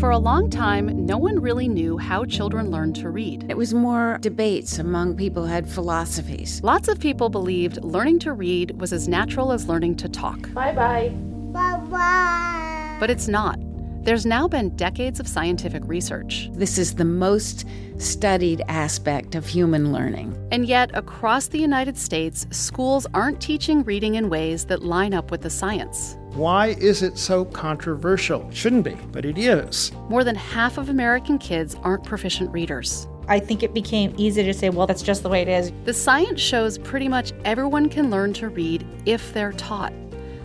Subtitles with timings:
[0.00, 3.44] for a long time, no one really knew how children learned to read.
[3.50, 6.62] It was more debates among people who had philosophies.
[6.64, 10.52] Lots of people believed learning to read was as natural as learning to talk.
[10.54, 11.10] Bye bye.
[11.52, 12.96] Bye bye.
[12.98, 13.58] But it's not.
[14.02, 16.48] There's now been decades of scientific research.
[16.54, 17.66] This is the most
[17.98, 20.34] studied aspect of human learning.
[20.50, 25.30] And yet, across the United States, schools aren't teaching reading in ways that line up
[25.30, 26.16] with the science.
[26.34, 28.48] Why is it so controversial?
[28.52, 29.90] Shouldn't be, but it is.
[30.08, 33.08] More than half of American kids aren't proficient readers.
[33.26, 35.72] I think it became easy to say, well, that's just the way it is.
[35.84, 39.92] The science shows pretty much everyone can learn to read if they're taught.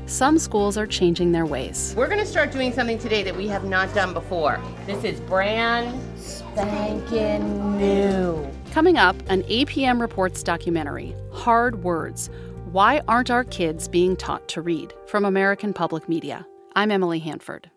[0.08, 1.94] Some schools are changing their ways.
[1.96, 4.60] We're going to start doing something today that we have not done before.
[4.88, 8.48] This is brand spanking new.
[8.72, 12.30] Coming up, an APM Reports documentary, Hard Words
[12.76, 14.94] Why Aren't Our Kids Being Taught to Read?
[15.08, 16.46] from American Public Media.
[16.76, 17.72] I'm Emily Hanford.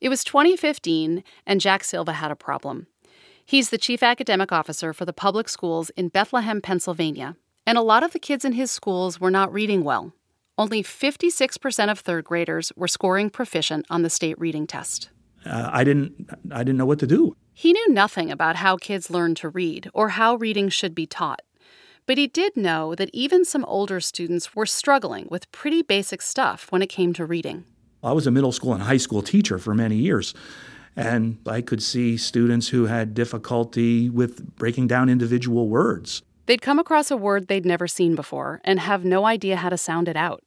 [0.00, 2.86] It was 2015, and Jack Silva had a problem.
[3.44, 7.34] He's the chief academic officer for the public schools in Bethlehem, Pennsylvania,
[7.66, 10.12] and a lot of the kids in his schools were not reading well
[10.56, 15.10] only 56% of third graders were scoring proficient on the state reading test.
[15.44, 17.36] Uh, I didn't I didn't know what to do.
[17.52, 21.42] He knew nothing about how kids learn to read or how reading should be taught.
[22.06, 26.70] But he did know that even some older students were struggling with pretty basic stuff
[26.70, 27.64] when it came to reading.
[28.02, 30.32] I was a middle school and high school teacher for many years,
[30.94, 36.22] and I could see students who had difficulty with breaking down individual words.
[36.46, 39.76] They'd come across a word they'd never seen before and have no idea how to
[39.76, 40.44] sound it out.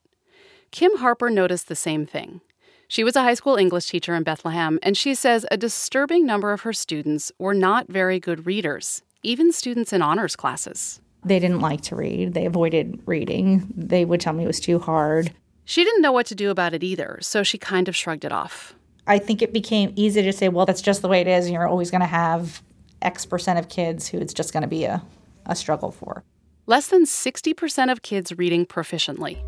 [0.71, 2.39] Kim Harper noticed the same thing.
[2.87, 6.53] She was a high school English teacher in Bethlehem, and she says a disturbing number
[6.53, 11.01] of her students were not very good readers, even students in honors classes.
[11.23, 13.71] They didn't like to read, they avoided reading.
[13.75, 15.33] They would tell me it was too hard.
[15.65, 18.31] She didn't know what to do about it either, so she kind of shrugged it
[18.31, 18.73] off.
[19.05, 21.53] I think it became easy to say, well, that's just the way it is, and
[21.53, 22.63] you're always going to have
[23.01, 25.03] X percent of kids who it's just going to be a,
[25.45, 26.23] a struggle for.
[26.67, 29.41] Less than 60% of kids reading proficiently.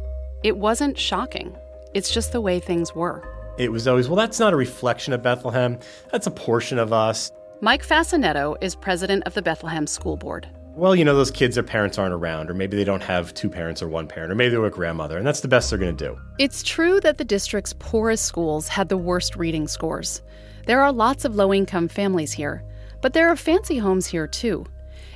[0.43, 1.55] It wasn't shocking.
[1.93, 3.23] It's just the way things were.
[3.57, 5.77] It was always, well, that's not a reflection of Bethlehem.
[6.11, 7.31] That's a portion of us.
[7.61, 10.47] Mike Faccinetto is president of the Bethlehem School Board.
[10.73, 13.49] Well, you know, those kids, their parents aren't around, or maybe they don't have two
[13.49, 15.97] parents or one parent, or maybe they're a grandmother, and that's the best they're going
[15.97, 16.17] to do.
[16.39, 20.21] It's true that the district's poorest schools had the worst reading scores.
[20.67, 22.63] There are lots of low income families here,
[23.01, 24.65] but there are fancy homes here too.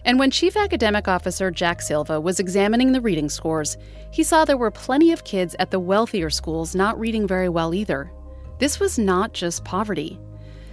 [0.04, 3.78] And when Chief Academic Officer Jack Silva was examining the reading scores,
[4.12, 7.74] he saw there were plenty of kids at the wealthier schools not reading very well
[7.74, 8.12] either.
[8.60, 10.20] This was not just poverty.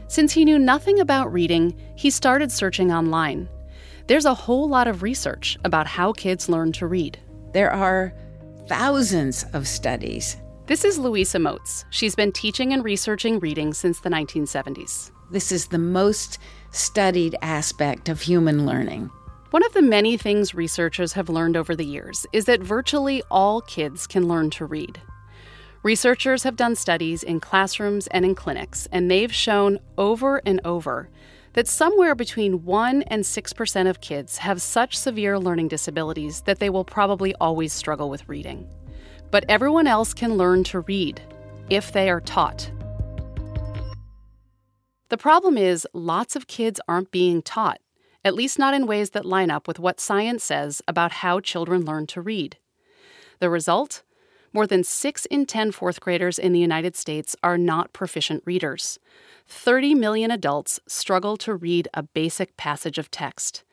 [0.08, 3.48] Since he knew nothing about reading, he started searching online.
[4.08, 7.18] There's a whole lot of research about how kids learn to read.
[7.52, 8.12] There are
[8.66, 10.36] thousands of studies.
[10.66, 11.84] This is Louisa Moats.
[11.90, 15.12] She's been teaching and researching reading since the 1970s.
[15.30, 16.38] This is the most
[16.72, 19.08] studied aspect of human learning.
[19.50, 23.60] One of the many things researchers have learned over the years is that virtually all
[23.60, 25.00] kids can learn to read.
[25.84, 31.08] Researchers have done studies in classrooms and in clinics, and they've shown over and over
[31.52, 36.70] that somewhere between 1 and 6% of kids have such severe learning disabilities that they
[36.70, 38.68] will probably always struggle with reading.
[39.30, 41.20] But everyone else can learn to read
[41.70, 42.70] if they are taught.
[45.08, 47.80] The problem is, lots of kids aren't being taught
[48.24, 51.84] at least not in ways that line up with what science says about how children
[51.84, 52.56] learn to read.
[53.40, 54.02] The result?
[54.54, 58.98] More than 6 in 10 fourth graders in the United States are not proficient readers.
[59.46, 63.64] 30 million adults struggle to read a basic passage of text.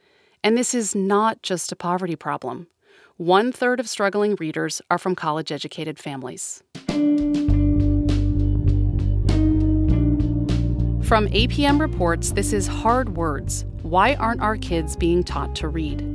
[0.41, 2.67] And this is not just a poverty problem.
[3.17, 6.63] One third of struggling readers are from college educated families.
[11.03, 16.05] From APM Reports, this is Hard Words Why Aren't Our Kids Being Taught to Read?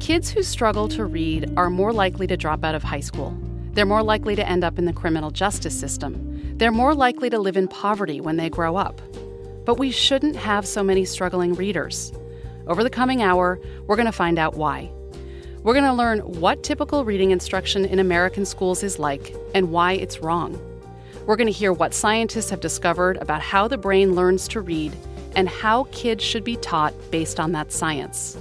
[0.00, 3.36] Kids who struggle to read are more likely to drop out of high school.
[3.74, 6.56] They're more likely to end up in the criminal justice system.
[6.58, 9.00] They're more likely to live in poverty when they grow up.
[9.64, 12.12] But we shouldn't have so many struggling readers.
[12.68, 14.92] Over the coming hour, we're going to find out why.
[15.64, 19.94] We're going to learn what typical reading instruction in American schools is like and why
[19.94, 20.56] it's wrong.
[21.26, 24.94] We're going to hear what scientists have discovered about how the brain learns to read
[25.34, 28.38] and how kids should be taught based on that science.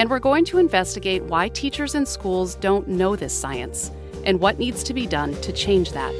[0.00, 3.92] And we're going to investigate why teachers in schools don't know this science
[4.24, 6.12] and what needs to be done to change that.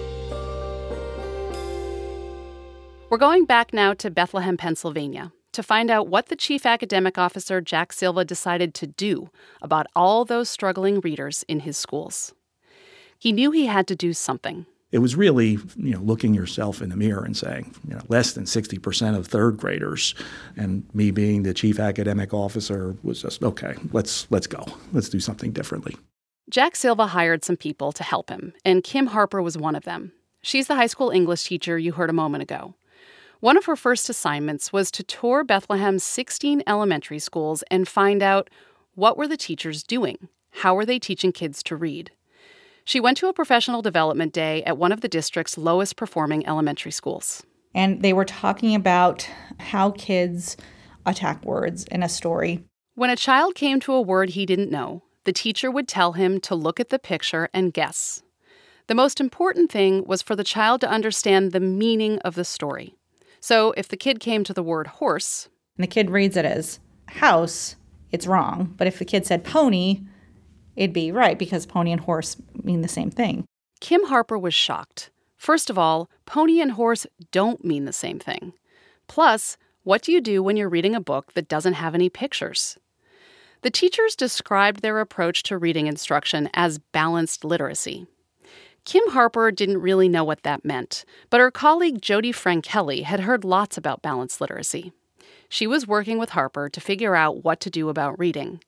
[3.11, 7.61] We're going back now to Bethlehem, Pennsylvania, to find out what the chief academic officer,
[7.61, 9.31] Jack Silva, decided to do
[9.63, 12.35] about all those struggling readers in his schools.
[13.19, 14.67] He knew he had to do something.
[14.91, 18.33] it was really you know looking yourself in the mirror and saying you know less
[18.33, 20.15] than 60% of third graders
[20.57, 25.19] and me being the chief academic officer was just okay let's let's go let's do
[25.21, 25.97] something differently
[26.51, 30.13] Jack Silva hired some people to help him, and Kim Harper was one of them.
[30.43, 32.75] She's the high school English teacher you heard a moment ago.
[33.41, 38.51] One of her first assignments was to tour Bethlehem's 16 elementary schools and find out
[38.95, 40.29] what were the teachers doing?
[40.51, 42.11] How were they teaching kids to read?
[42.85, 46.93] She went to a professional development day at one of the district's lowest performing elementary
[46.93, 47.43] schools.
[47.75, 50.59] And they were talking about how kids
[51.07, 52.65] attack words in a story.
[52.95, 56.41] When a child came to a word he didn't know, the teacher would tell him
[56.41, 58.23] to look at the picture and guess.
[58.87, 62.95] The most important thing was for the child to understand the meaning of the story.
[63.41, 66.81] So if the kid came to the word horse, and the kid reads it as
[67.07, 67.77] house,
[68.13, 68.75] it's wrong.
[68.77, 70.03] But if the kid said pony,
[70.77, 73.45] it'd be right because pony and horse mean the same thing.
[73.81, 75.11] Kim Harper was shocked.
[75.37, 78.53] First of all, pony and horse don't mean the same thing.
[79.09, 82.79] Plus, what do you do when you're reading a book that doesn't have any pictures?
[83.65, 88.07] The teachers described their approach to reading instruction as balanced literacy.
[88.85, 93.43] Kim Harper didn't really know what that meant, but her colleague Jody Frankeli had heard
[93.43, 94.93] lots about balanced literacy.
[95.49, 98.61] She was working with Harper to figure out what to do about reading.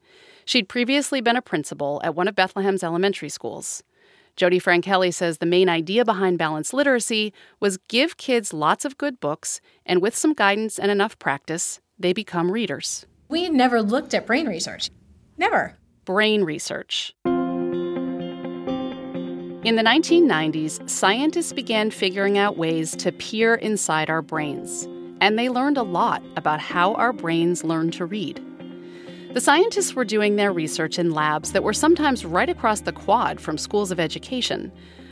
[0.46, 3.82] She'd previously been a principal at one of Bethlehem's elementary schools.
[4.34, 9.20] Jody Frankeli says the main idea behind balanced literacy was give kids lots of good
[9.20, 13.04] books, and with some guidance and enough practice, they become readers.
[13.28, 14.88] We never looked at brain research.
[15.36, 15.76] Never.
[16.04, 17.12] Brain research.
[19.64, 24.86] In the 1990s, scientists began figuring out ways to peer inside our brains,
[25.20, 28.40] and they learned a lot about how our brains learn to read.
[29.34, 33.40] The scientists were doing their research in labs that were sometimes right across the quad
[33.40, 34.70] from schools of education,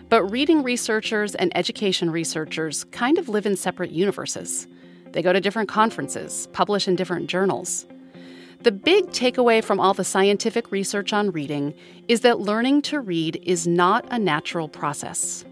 [0.08, 4.68] but reading researchers and education researchers kind of live in separate universes.
[5.10, 7.86] They go to different conferences, publish in different journals.
[8.64, 11.74] The big takeaway from all the scientific research on reading
[12.08, 15.44] is that learning to read is not a natural process.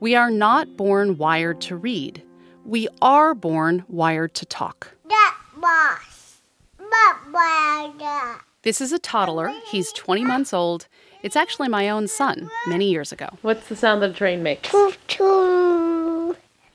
[0.00, 2.22] We are not born wired to read.
[2.66, 4.90] We are born wired to talk.
[8.60, 9.50] This is a toddler.
[9.70, 10.88] He's 20 months old.
[11.22, 13.30] It's actually my own son, many years ago.
[13.40, 14.68] What's the sound that a train makes?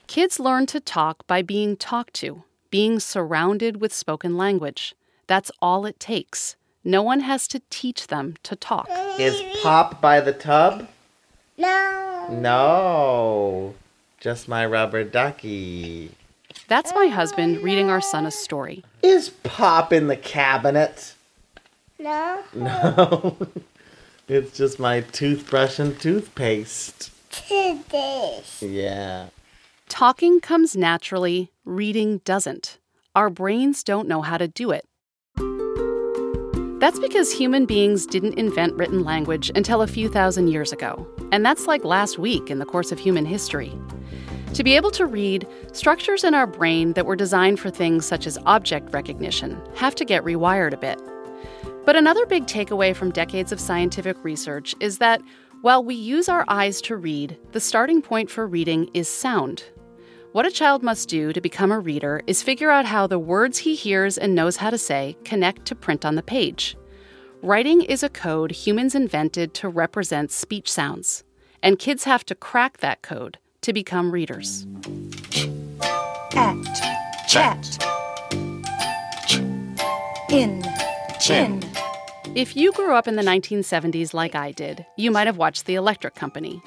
[0.07, 2.41] Kids learn to talk by being talked to,
[2.71, 4.95] being surrounded with spoken language.
[5.27, 6.55] That's all it takes.
[6.83, 8.87] No one has to teach them to talk.
[9.19, 10.87] Is Pop by the tub?
[11.57, 12.27] No.
[12.31, 13.75] No.
[14.19, 16.11] Just my rubber ducky.
[16.69, 18.83] That's my husband reading our son a story.
[19.03, 21.13] Is Pop in the cabinet?
[21.99, 22.41] No.
[22.53, 23.37] No.
[24.29, 27.11] it's just my toothbrush and toothpaste.
[27.31, 28.61] Today's.
[28.61, 29.27] Yeah.
[29.89, 32.77] Talking comes naturally, reading doesn't.
[33.15, 34.86] Our brains don't know how to do it.
[36.79, 41.43] That's because human beings didn't invent written language until a few thousand years ago, and
[41.43, 43.73] that's like last week in the course of human history.
[44.53, 48.27] To be able to read, structures in our brain that were designed for things such
[48.27, 51.01] as object recognition have to get rewired a bit.
[51.83, 55.23] But another big takeaway from decades of scientific research is that
[55.61, 59.63] while we use our eyes to read, the starting point for reading is sound.
[60.37, 63.57] What a child must do to become a reader is figure out how the words
[63.57, 66.77] he hears and knows how to say connect to print on the page.
[67.41, 71.23] Writing is a code humans invented to represent speech sounds,
[71.63, 74.67] and kids have to crack that code to become readers.
[76.35, 76.63] At.
[77.27, 77.83] Chat.
[80.29, 80.63] In.
[81.19, 81.63] Chin.
[82.35, 85.73] If you grew up in the 1970s like I did, you might have watched The
[85.73, 86.61] Electric Company.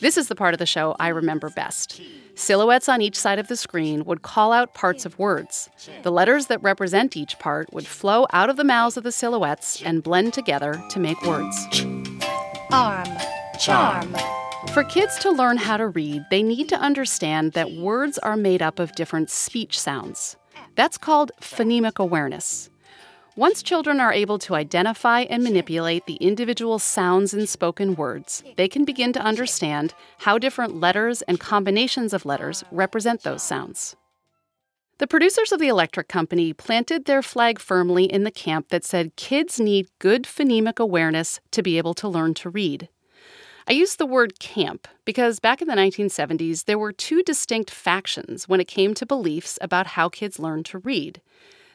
[0.00, 2.00] This is the part of the show I remember best.
[2.34, 5.68] Silhouettes on each side of the screen would call out parts of words.
[6.02, 9.82] The letters that represent each part would flow out of the mouths of the silhouettes
[9.82, 11.66] and blend together to make words.
[12.72, 13.08] Arm.
[13.58, 14.16] Charm.
[14.72, 18.62] For kids to learn how to read, they need to understand that words are made
[18.62, 20.36] up of different speech sounds.
[20.76, 22.70] That's called phonemic awareness.
[23.36, 28.66] Once children are able to identify and manipulate the individual sounds in spoken words, they
[28.66, 33.94] can begin to understand how different letters and combinations of letters represent those sounds.
[34.98, 39.16] The producers of the Electric Company planted their flag firmly in the camp that said
[39.16, 42.88] kids need good phonemic awareness to be able to learn to read.
[43.68, 48.48] I use the word camp because back in the 1970s, there were two distinct factions
[48.48, 51.22] when it came to beliefs about how kids learn to read.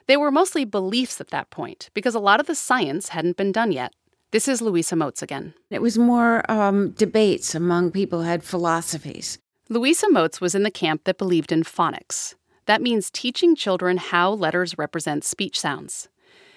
[0.08, 3.52] They were mostly beliefs at that point because a lot of the science hadn't been
[3.52, 3.94] done yet.
[4.32, 5.54] This is Louisa Moats again.
[5.70, 9.40] It was more um, debates among people who had philosophies.
[9.70, 12.36] Louisa Moats was in the camp that believed in phonics.
[12.66, 16.08] That means teaching children how letters represent speech sounds.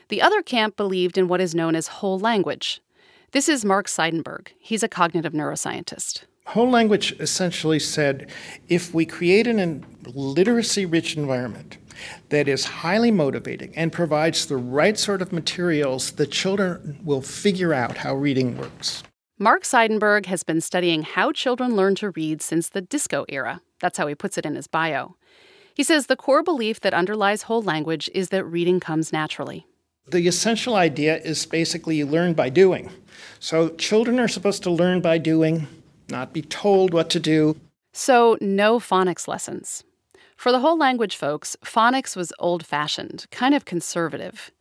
[0.08, 2.82] The other camp believed in what is known as whole language.
[3.32, 4.48] This is Mark Seidenberg.
[4.58, 6.24] He's a cognitive neuroscientist.
[6.46, 8.30] Whole language essentially said
[8.68, 11.76] if we create an literacy rich environment
[12.28, 17.72] that is highly motivating and provides the right sort of materials, the children will figure
[17.72, 19.02] out how reading works.
[19.38, 23.60] Mark Seidenberg has been studying how children learn to read since the disco era.
[23.80, 25.16] That's how he puts it in his bio.
[25.74, 29.64] He says the core belief that underlies whole language is that reading comes naturally.
[30.08, 32.90] The essential idea is basically you learn by doing.
[33.38, 35.68] So children are supposed to learn by doing,
[36.08, 37.56] not be told what to do.
[37.92, 39.84] So, no phonics lessons.
[40.38, 44.52] For the whole language folks, phonics was old fashioned, kind of conservative.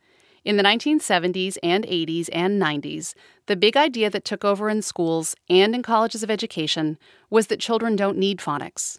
[0.44, 3.14] In the 1970s and 80s and 90s,
[3.46, 6.98] the big idea that took over in schools and in colleges of education
[7.30, 8.98] was that children don't need phonics.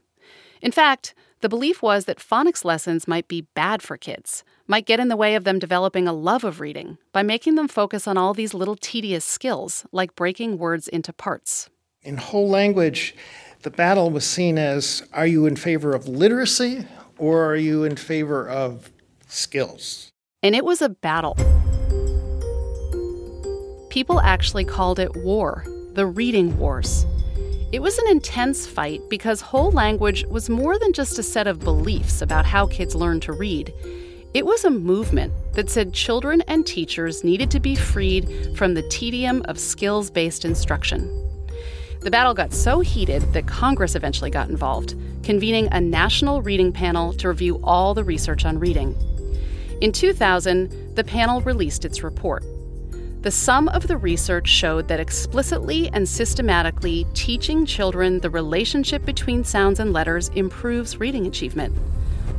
[0.61, 5.01] In fact, the belief was that phonics lessons might be bad for kids, might get
[5.01, 8.15] in the way of them developing a love of reading by making them focus on
[8.15, 11.69] all these little tedious skills, like breaking words into parts.
[12.03, 13.13] In whole language,
[13.61, 16.85] the battle was seen as are you in favor of literacy
[17.17, 18.89] or are you in favor of
[19.27, 20.09] skills?
[20.41, 21.35] And it was a battle.
[23.89, 27.05] People actually called it war, the reading wars.
[27.73, 31.59] It was an intense fight because whole language was more than just a set of
[31.59, 33.73] beliefs about how kids learn to read.
[34.33, 38.87] It was a movement that said children and teachers needed to be freed from the
[38.89, 41.28] tedium of skills based instruction.
[42.01, 47.11] The battle got so heated that Congress eventually got involved, convening a national reading panel
[47.13, 48.95] to review all the research on reading.
[49.81, 52.43] In 2000, the panel released its report.
[53.21, 59.43] The sum of the research showed that explicitly and systematically teaching children the relationship between
[59.43, 61.75] sounds and letters improves reading achievement.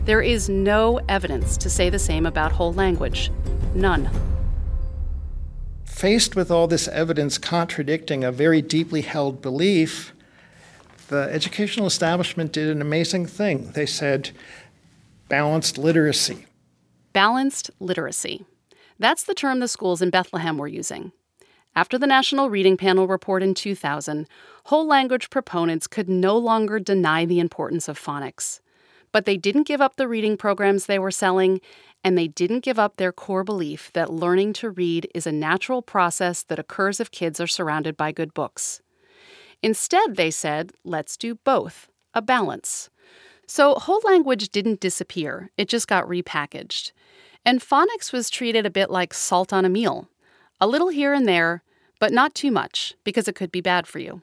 [0.07, 3.31] There is no evidence to say the same about whole language.
[3.75, 4.09] None.
[6.01, 10.15] Faced with all this evidence contradicting a very deeply held belief,
[11.09, 13.73] the educational establishment did an amazing thing.
[13.73, 14.31] They said
[15.29, 16.47] balanced literacy.
[17.13, 18.47] Balanced literacy.
[18.99, 21.13] That's the term the schools in Bethlehem were using.
[21.77, 24.27] After the National Reading Panel report in 2000,
[24.65, 28.61] whole language proponents could no longer deny the importance of phonics.
[29.13, 31.61] But they didn't give up the reading programs they were selling,
[32.03, 35.83] and they didn't give up their core belief that learning to read is a natural
[35.83, 38.81] process that occurs if kids are surrounded by good books.
[39.63, 42.89] Instead, they said, let's do both, a balance.
[43.47, 46.93] So, whole language didn't disappear, it just got repackaged.
[47.45, 50.09] And phonics was treated a bit like salt on a meal
[50.61, 51.63] a little here and there,
[51.99, 54.21] but not too much, because it could be bad for you.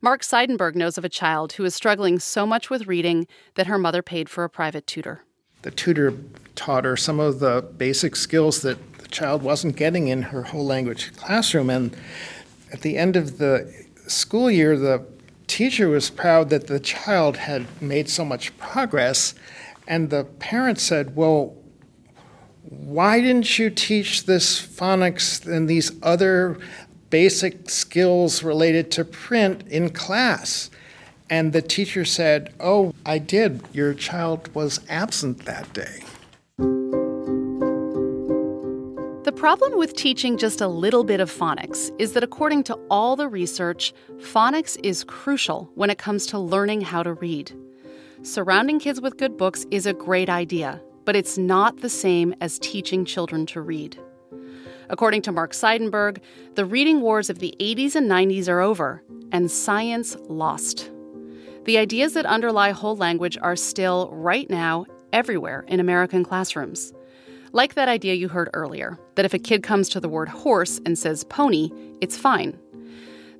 [0.00, 3.78] Mark Seidenberg knows of a child who is struggling so much with reading that her
[3.78, 5.22] mother paid for a private tutor.
[5.62, 6.14] The tutor
[6.54, 10.66] taught her some of the basic skills that the child wasn't getting in her whole
[10.66, 11.70] language classroom.
[11.70, 11.96] And
[12.72, 13.72] at the end of the
[14.06, 15.06] school year, the
[15.46, 19.34] teacher was proud that the child had made so much progress.
[19.86, 21.56] And the parent said, Well,
[22.62, 26.58] why didn't you teach this phonics and these other
[27.10, 30.70] basic skills related to print in class?
[31.32, 33.62] And the teacher said, Oh, I did.
[33.72, 36.02] Your child was absent that day.
[39.24, 43.16] The problem with teaching just a little bit of phonics is that, according to all
[43.16, 47.50] the research, phonics is crucial when it comes to learning how to read.
[48.20, 52.58] Surrounding kids with good books is a great idea, but it's not the same as
[52.58, 53.98] teaching children to read.
[54.90, 56.18] According to Mark Seidenberg,
[56.56, 60.90] the reading wars of the 80s and 90s are over, and science lost.
[61.64, 66.92] The ideas that underlie whole language are still, right now, everywhere in American classrooms.
[67.52, 70.80] Like that idea you heard earlier that if a kid comes to the word horse
[70.84, 72.58] and says pony, it's fine.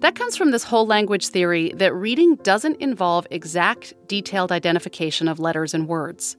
[0.01, 5.41] That comes from this whole language theory that reading doesn't involve exact, detailed identification of
[5.41, 6.37] letters and words.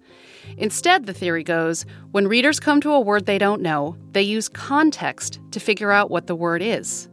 [0.58, 4.50] Instead, the theory goes when readers come to a word they don't know, they use
[4.50, 7.08] context to figure out what the word is.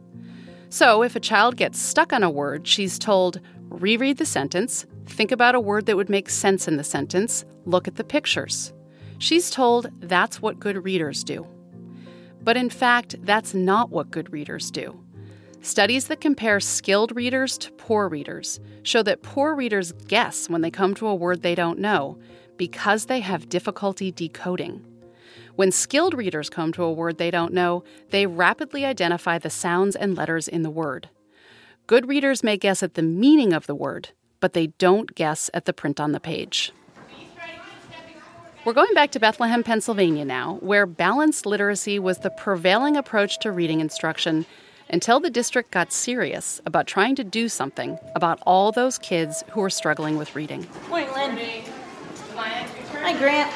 [0.69, 3.39] So, if a child gets stuck on a word, she's told,
[3.71, 7.87] reread the sentence, think about a word that would make sense in the sentence, look
[7.87, 8.73] at the pictures.
[9.17, 11.47] She's told that's what good readers do.
[12.43, 14.99] But in fact, that's not what good readers do.
[15.61, 20.71] Studies that compare skilled readers to poor readers show that poor readers guess when they
[20.71, 22.17] come to a word they don't know
[22.57, 24.83] because they have difficulty decoding.
[25.55, 29.95] When skilled readers come to a word they don't know, they rapidly identify the sounds
[29.95, 31.09] and letters in the word.
[31.87, 34.09] Good readers may guess at the meaning of the word,
[34.39, 36.71] but they don't guess at the print on the page.
[38.63, 43.51] We're going back to Bethlehem, Pennsylvania now, where balanced literacy was the prevailing approach to
[43.51, 44.45] reading instruction
[44.89, 49.61] until the district got serious about trying to do something about all those kids who
[49.61, 50.67] were struggling with reading.
[50.89, 51.63] Morning, Lynn.
[52.35, 53.51] Hi, Grant.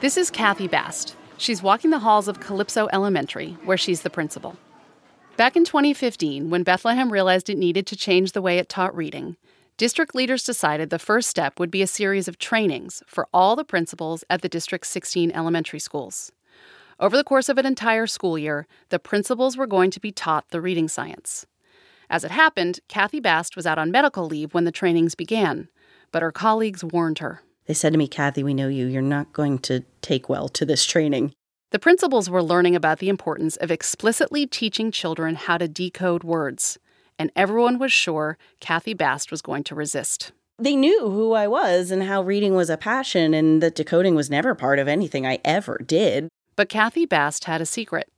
[0.00, 1.16] This is Kathy Bast.
[1.36, 4.56] She's walking the halls of Calypso Elementary, where she's the principal.
[5.38, 9.36] Back in 2015, when Bethlehem realized it needed to change the way it taught reading,
[9.76, 13.62] district leaders decided the first step would be a series of trainings for all the
[13.62, 16.32] principals at the district's 16 elementary schools.
[16.98, 20.50] Over the course of an entire school year, the principals were going to be taught
[20.50, 21.46] the reading science.
[22.10, 25.68] As it happened, Kathy Bast was out on medical leave when the trainings began,
[26.10, 27.42] but her colleagues warned her.
[27.66, 28.86] They said to me, Kathy, we know you.
[28.86, 31.32] You're not going to take well to this training.
[31.70, 36.78] The principals were learning about the importance of explicitly teaching children how to decode words,
[37.18, 40.32] and everyone was sure Kathy Bast was going to resist.
[40.58, 44.30] They knew who I was and how reading was a passion, and that decoding was
[44.30, 46.30] never part of anything I ever did.
[46.56, 48.08] But Kathy Bast had a secret.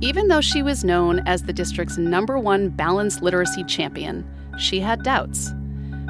[0.00, 4.24] Even though she was known as the district's number one balanced literacy champion,
[4.56, 5.50] she had doubts.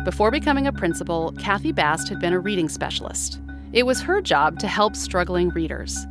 [0.05, 3.41] Before becoming a principal, Kathy Bast had been a reading specialist.
[3.73, 6.07] It was her job to help struggling readers.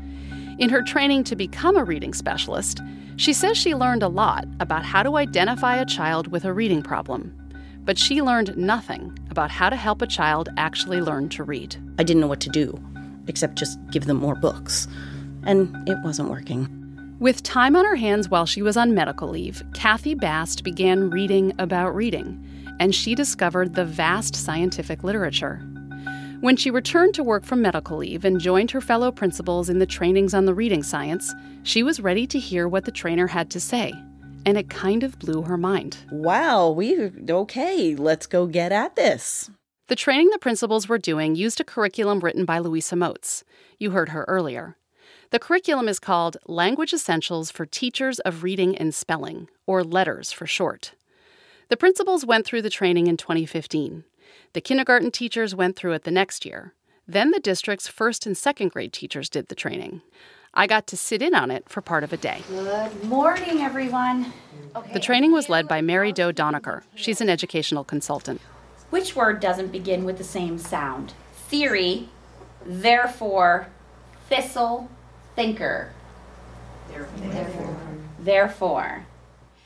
[0.58, 2.82] In her training to become a reading specialist,
[3.18, 6.82] she says she learned a lot about how to identify a child with a reading
[6.82, 7.36] problem.
[7.84, 11.76] But she learned nothing about how to help a child actually learn to read.
[12.00, 12.80] I didn't know what to do,
[13.28, 14.88] except just give them more books.
[15.44, 16.78] And it wasn't working.
[17.20, 21.54] With time on her hands while she was on medical leave, Kathy Bast began reading
[21.60, 22.44] about reading,
[22.80, 25.62] and she discovered the vast scientific literature.
[26.42, 29.86] When she returned to work from medical leave and joined her fellow principals in the
[29.86, 33.60] trainings on the reading science, she was ready to hear what the trainer had to
[33.60, 33.94] say.
[34.44, 35.98] And it kind of blew her mind.
[36.12, 39.52] Wow, we okay, let's go get at this.
[39.88, 43.44] The training the principals were doing used a curriculum written by Louisa Moats.
[43.78, 44.78] You heard her earlier.
[45.30, 50.48] The curriculum is called Language Essentials for Teachers of Reading and Spelling, or LETRS for
[50.48, 50.94] short.
[51.70, 54.06] The principals went through the training in 2015.
[54.54, 56.74] The kindergarten teachers went through it the next year.
[57.08, 60.02] Then the district's first and second grade teachers did the training.
[60.54, 62.44] I got to sit in on it for part of a day.
[62.50, 64.34] Good morning, everyone.
[64.76, 64.92] Okay.
[64.92, 66.84] The training was led by Mary Doe Donaker.
[66.96, 68.42] She's an educational consultant.
[68.90, 71.14] Which word doesn't begin with the same sound?
[71.48, 72.10] Theory,
[72.66, 73.68] therefore,
[74.28, 74.90] thistle,
[75.34, 75.94] thinker.
[76.90, 77.78] Therefore.
[78.20, 79.06] Therefore.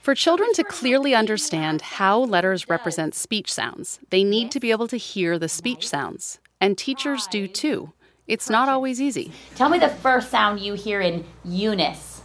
[0.05, 4.87] For children to clearly understand how letters represent speech sounds, they need to be able
[4.89, 6.37] to hear the speech sounds.
[6.61, 7.91] And teachers do too.
[8.27, 9.31] It's not always easy.
[9.55, 12.21] Tell me the first sound you hear in Eunice.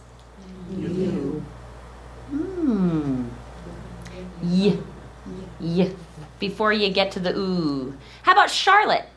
[0.69, 1.39] Hmm.
[4.43, 4.77] Y.
[5.59, 5.91] Y.
[6.37, 7.97] Before you get to the ooh.
[8.21, 9.07] How about Charlotte?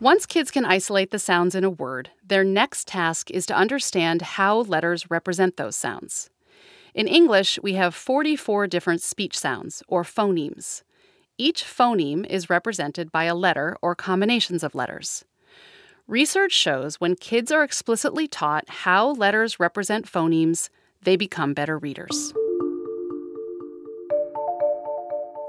[0.00, 4.22] Once kids can isolate the sounds in a word, their next task is to understand
[4.22, 6.30] how letters represent those sounds.
[6.94, 10.82] In English, we have 44 different speech sounds, or phonemes.
[11.36, 15.26] Each phoneme is represented by a letter or combinations of letters.
[16.08, 20.70] Research shows when kids are explicitly taught how letters represent phonemes,
[21.02, 22.32] they become better readers.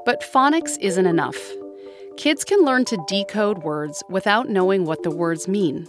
[0.06, 1.40] But phonics isn't enough.
[2.22, 5.88] Kids can learn to decode words without knowing what the words mean.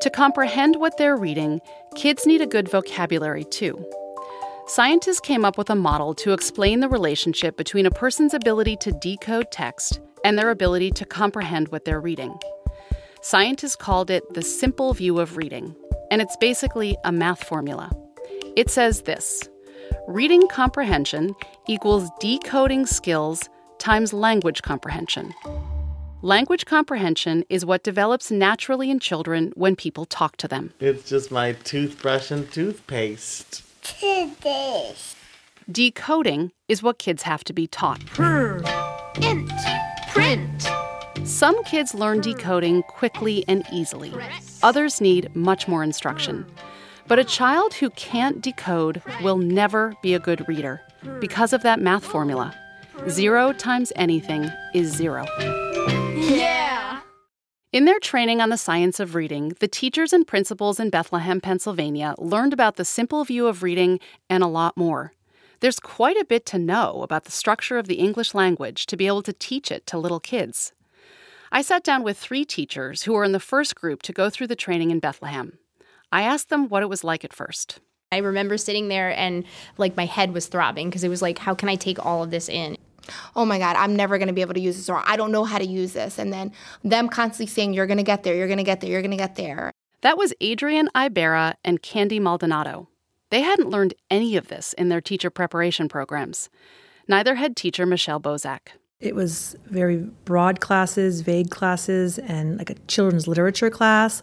[0.00, 1.60] To comprehend what they're reading,
[1.94, 3.84] kids need a good vocabulary too.
[4.66, 8.92] Scientists came up with a model to explain the relationship between a person's ability to
[8.92, 12.34] decode text and their ability to comprehend what they're reading.
[13.20, 15.76] Scientists called it the simple view of reading,
[16.10, 17.90] and it's basically a math formula.
[18.56, 19.50] It says this
[20.08, 21.34] reading comprehension
[21.68, 23.50] equals decoding skills
[23.82, 25.34] times language comprehension.
[26.22, 30.72] Language comprehension is what develops naturally in children when people talk to them.
[30.78, 33.64] It's just my toothbrush and toothpaste.
[34.00, 35.16] This.
[35.68, 38.06] Decoding is what kids have to be taught.
[38.06, 38.62] Per.
[39.20, 39.50] Int.
[40.10, 40.68] Print.
[41.24, 44.14] Some kids learn decoding quickly and easily.
[44.62, 46.46] Others need much more instruction.
[47.08, 50.80] But a child who can't decode will never be a good reader
[51.18, 52.54] because of that math formula.
[53.08, 55.26] Zero times anything is zero.
[56.14, 57.00] Yeah.
[57.72, 62.14] In their training on the science of reading, the teachers and principals in Bethlehem, Pennsylvania
[62.18, 65.14] learned about the simple view of reading and a lot more.
[65.60, 69.06] There's quite a bit to know about the structure of the English language to be
[69.06, 70.72] able to teach it to little kids.
[71.50, 74.48] I sat down with three teachers who were in the first group to go through
[74.48, 75.58] the training in Bethlehem.
[76.10, 77.80] I asked them what it was like at first.
[78.12, 79.44] I remember sitting there and
[79.78, 82.30] like my head was throbbing because it was like, how can I take all of
[82.30, 82.76] this in?
[83.34, 85.44] Oh my God, I'm never gonna be able to use this, or I don't know
[85.44, 86.18] how to use this.
[86.18, 86.52] And then
[86.84, 89.72] them constantly saying, You're gonna get there, you're gonna get there, you're gonna get there.
[90.02, 92.88] That was Adrian Ibera and Candy Maldonado.
[93.30, 96.50] They hadn't learned any of this in their teacher preparation programs.
[97.08, 98.68] Neither had teacher Michelle Bozak.
[99.00, 104.22] It was very broad classes, vague classes, and like a children's literature class,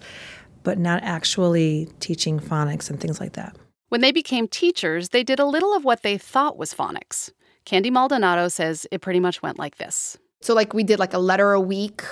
[0.63, 3.56] but not actually teaching phonics and things like that.
[3.89, 7.32] When they became teachers, they did a little of what they thought was phonics.
[7.65, 10.17] Candy Maldonado says it pretty much went like this.
[10.41, 12.04] So, like, we did like a letter a week.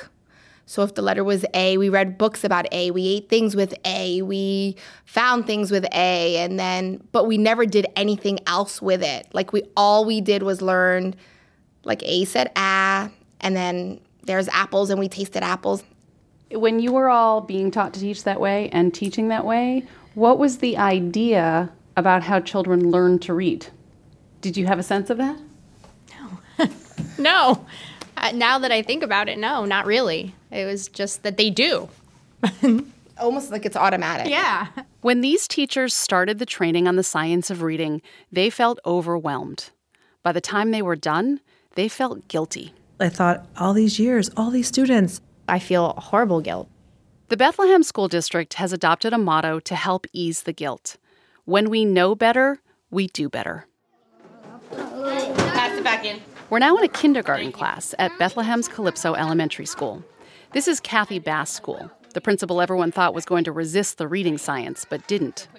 [0.65, 2.91] So, if the letter was A, we read books about A.
[2.91, 4.21] We ate things with A.
[4.23, 6.37] We found things with A.
[6.37, 9.27] And then, but we never did anything else with it.
[9.33, 11.15] Like, we all we did was learn,
[11.83, 13.09] like, A said ah,
[13.39, 15.83] and then there's apples, and we tasted apples.
[16.51, 19.85] When you were all being taught to teach that way and teaching that way,
[20.17, 23.67] what was the idea about how children learn to read?
[24.41, 25.37] Did you have a sense of that?
[27.19, 27.65] No.
[28.19, 30.33] Uh, now that I think about it, no, not really.
[30.49, 31.87] It was just that they do.
[33.19, 34.27] Almost like it's automatic.
[34.27, 34.69] Yeah.
[35.01, 38.01] When these teachers started the training on the science of reading,
[38.31, 39.69] they felt overwhelmed.
[40.23, 41.41] By the time they were done,
[41.75, 42.73] they felt guilty.
[42.99, 45.21] I thought, all these years, all these students.
[45.47, 46.67] I feel horrible guilt.
[47.29, 50.95] The Bethlehem School District has adopted a motto to help ease the guilt.
[51.43, 53.65] When we know better, we do better.
[54.71, 56.21] Pass it back in.
[56.49, 60.05] We're now in a kindergarten class at Bethlehem's Calypso Elementary School.
[60.53, 64.37] This is Kathy Bast's School, the principal everyone thought was going to resist the reading
[64.37, 65.49] science, but didn't.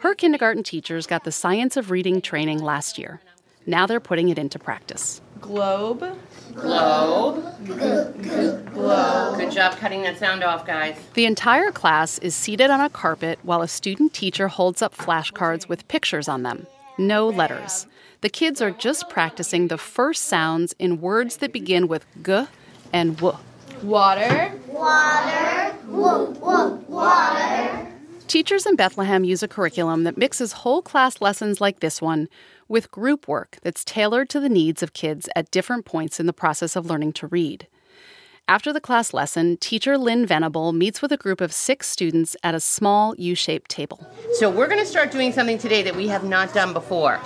[0.00, 3.20] Her kindergarten teachers got the science of reading training last year.
[3.66, 5.20] Now they're putting it into practice.
[5.42, 6.18] Globe.
[6.54, 7.44] Globe.
[7.66, 9.36] Globe.
[9.36, 10.96] Good job cutting that sound off, guys.
[11.14, 15.68] The entire class is seated on a carpet while a student teacher holds up flashcards
[15.68, 16.66] with pictures on them.
[16.96, 17.86] No letters.
[18.20, 22.44] The kids are just practicing the first sounds in words that begin with g
[22.92, 23.36] and w.
[23.82, 24.52] Water.
[24.68, 25.72] Water.
[25.88, 27.88] Whoop, whoop, water.
[28.28, 32.28] Teachers in Bethlehem use a curriculum that mixes whole class lessons like this one
[32.72, 36.32] with group work that's tailored to the needs of kids at different points in the
[36.32, 37.68] process of learning to read.
[38.48, 42.54] After the class lesson, teacher Lynn Venable meets with a group of six students at
[42.54, 44.04] a small U shaped table.
[44.32, 47.20] So, we're going to start doing something today that we have not done before.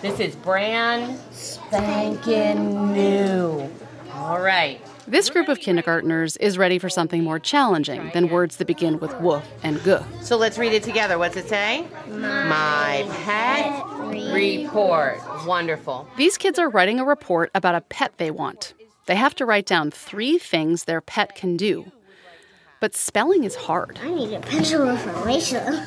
[0.00, 3.70] This is brand spanking new.
[4.14, 4.80] All right.
[5.08, 9.10] This group of kindergartners is ready for something more challenging than words that begin with
[9.12, 9.96] w and g.
[10.20, 11.18] So let's read it together.
[11.18, 11.86] What's it say?
[12.08, 13.86] My, pet
[14.34, 15.18] report.
[15.46, 16.06] Wonderful.
[16.18, 18.74] These kids are writing a report about a pet they want.
[19.06, 21.90] They have to write down three things their pet can do.
[22.78, 23.98] But spelling is hard.
[24.02, 25.86] I need a pencil with an eraser.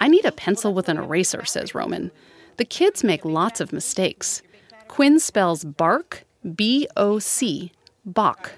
[0.00, 2.12] I need a pencil with an eraser, says Roman.
[2.56, 4.42] The kids make lots of mistakes.
[4.86, 7.72] Quinn spells bark, B O C,
[8.04, 8.52] Bach.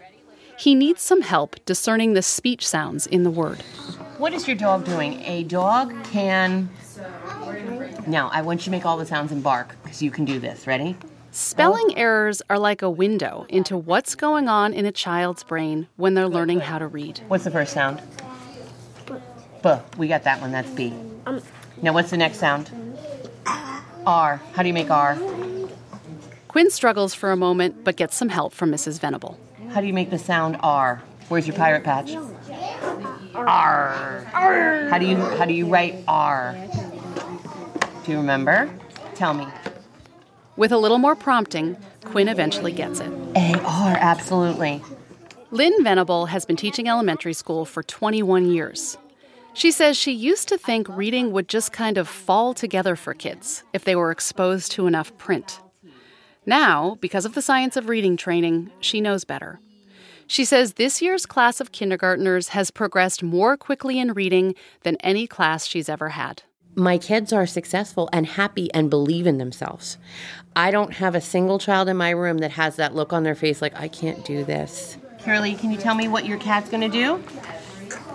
[0.63, 3.63] He needs some help discerning the speech sounds in the word.
[4.19, 5.21] What is your dog doing?
[5.25, 6.71] A dog can.
[8.07, 10.39] Now, I want you to make all the sounds and bark because you can do
[10.39, 10.69] this.
[10.69, 10.97] Ready?
[11.33, 16.15] Spelling errors are like a window into what's going on in a child's brain when
[16.15, 17.21] they're learning how to read.
[17.27, 18.01] What's the first sound?
[19.65, 19.71] B.
[19.99, 20.53] We got that one.
[20.53, 20.95] That's B.
[21.27, 21.43] Um,
[21.83, 22.71] Now, what's the next sound?
[24.07, 24.41] R.
[24.53, 25.19] How do you make R?
[26.47, 29.01] Quinn struggles for a moment but gets some help from Mrs.
[29.01, 29.37] Venable.
[29.73, 31.03] How do you make the sound R?
[31.29, 32.15] Where's your pirate patch?
[33.35, 34.27] R.
[34.91, 36.55] How do you how do you write R?
[38.05, 38.71] Do you remember?
[39.15, 39.47] Tell me.
[40.57, 43.11] With a little more prompting, Quinn eventually gets it.
[43.35, 44.83] A R, absolutely.
[45.51, 48.99] Lynn Venable has been teaching elementary school for 21 years.
[49.55, 53.65] She says she used to think reading would just kind of fall together for kids
[53.73, 55.61] if they were exposed to enough print.
[56.45, 59.61] Now, because of the science of reading training, she knows better.
[60.27, 65.27] She says this year's class of kindergartners has progressed more quickly in reading than any
[65.27, 66.43] class she's ever had.
[66.75, 69.99] My kids are successful and happy and believe in themselves.
[70.57, 73.35] I don't have a single child in my room that has that look on their
[73.35, 74.97] face like, I can't do this.
[75.19, 77.23] Carolee, can you tell me what your cat's gonna do?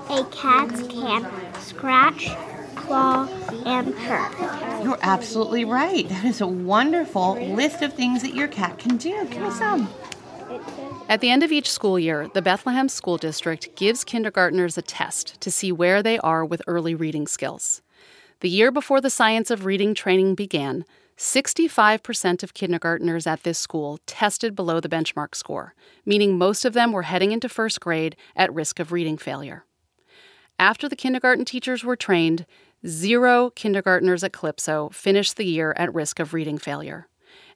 [0.10, 1.30] A cat can
[1.62, 2.30] scratch,
[2.88, 3.28] claw,
[3.66, 4.82] and purr.
[4.84, 6.08] You're absolutely right.
[6.10, 9.26] That is a wonderful list of things that your cat can do.
[9.26, 9.90] Give me some.
[11.10, 15.40] At the end of each school year, the Bethlehem School District gives kindergartners a test
[15.42, 17.82] to see where they are with early reading skills.
[18.40, 20.86] The year before the science of reading training began,
[21.18, 25.74] 65% of kindergartners at this school tested below the benchmark score,
[26.06, 29.66] meaning most of them were heading into first grade at risk of reading failure.
[30.60, 32.46] After the kindergarten teachers were trained,
[32.88, 37.08] zero kindergartners at Calypso finished the year at risk of reading failure.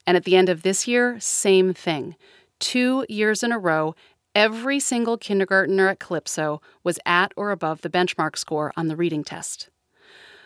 [0.06, 2.16] And at the end of this year, same thing.
[2.60, 3.96] Two years in a row,
[4.36, 9.24] every single kindergartner at Calypso was at or above the benchmark score on the reading
[9.24, 9.70] test.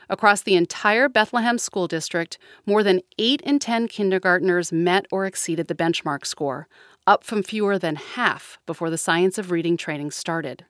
[0.07, 5.67] Across the entire Bethlehem School District, more than 8 in 10 kindergartners met or exceeded
[5.67, 6.67] the benchmark score,
[7.07, 10.65] up from fewer than half before the Science of Reading training started.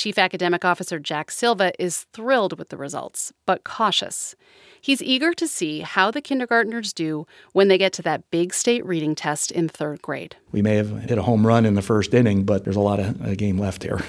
[0.00, 4.34] Chief Academic Officer Jack Silva is thrilled with the results, but cautious.
[4.80, 8.82] He's eager to see how the kindergartners do when they get to that big state
[8.86, 10.36] reading test in third grade.
[10.52, 12.98] We may have hit a home run in the first inning, but there's a lot
[12.98, 14.00] of uh, game left here.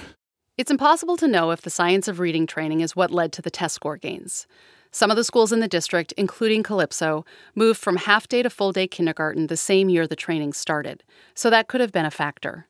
[0.57, 3.51] It's impossible to know if the science of reading training is what led to the
[3.51, 4.47] test score gains.
[4.91, 8.71] Some of the schools in the district, including Calypso, moved from half day to full
[8.71, 12.67] day kindergarten the same year the training started, so that could have been a factor.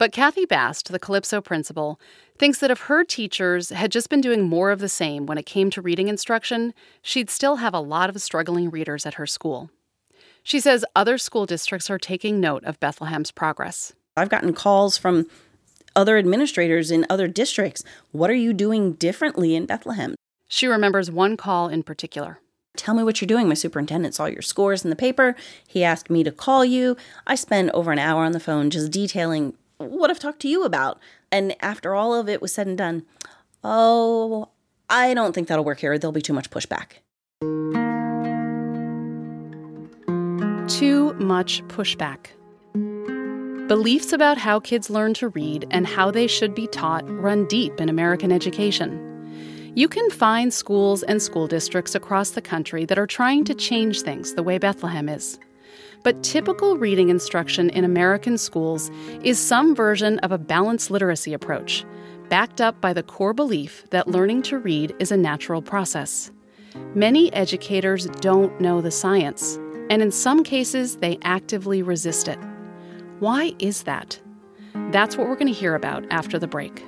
[0.00, 2.00] But Kathy Bast, the Calypso principal,
[2.38, 5.44] thinks that if her teachers had just been doing more of the same when it
[5.44, 9.68] came to reading instruction, she'd still have a lot of struggling readers at her school.
[10.42, 13.92] She says other school districts are taking note of Bethlehem's progress.
[14.16, 15.26] I've gotten calls from
[15.94, 17.84] other administrators in other districts.
[18.10, 20.14] What are you doing differently in Bethlehem?
[20.48, 22.40] She remembers one call in particular.
[22.74, 23.48] Tell me what you're doing.
[23.48, 25.36] My superintendent saw your scores in the paper.
[25.68, 26.96] He asked me to call you.
[27.26, 30.64] I spent over an hour on the phone just detailing what I've talked to you
[30.64, 30.98] about.
[31.32, 33.04] And after all of it was said and done,
[33.64, 34.48] oh,
[34.88, 35.98] I don't think that'll work here.
[35.98, 36.98] There'll be too much pushback.
[40.68, 42.26] Too much pushback.
[43.68, 47.80] Beliefs about how kids learn to read and how they should be taught run deep
[47.80, 49.06] in American education.
[49.76, 54.02] You can find schools and school districts across the country that are trying to change
[54.02, 55.38] things the way Bethlehem is.
[56.02, 58.90] But typical reading instruction in American schools
[59.22, 61.84] is some version of a balanced literacy approach,
[62.28, 66.30] backed up by the core belief that learning to read is a natural process.
[66.94, 69.56] Many educators don't know the science,
[69.90, 72.38] and in some cases, they actively resist it.
[73.18, 74.20] Why is that?
[74.92, 76.82] That's what we're going to hear about after the break.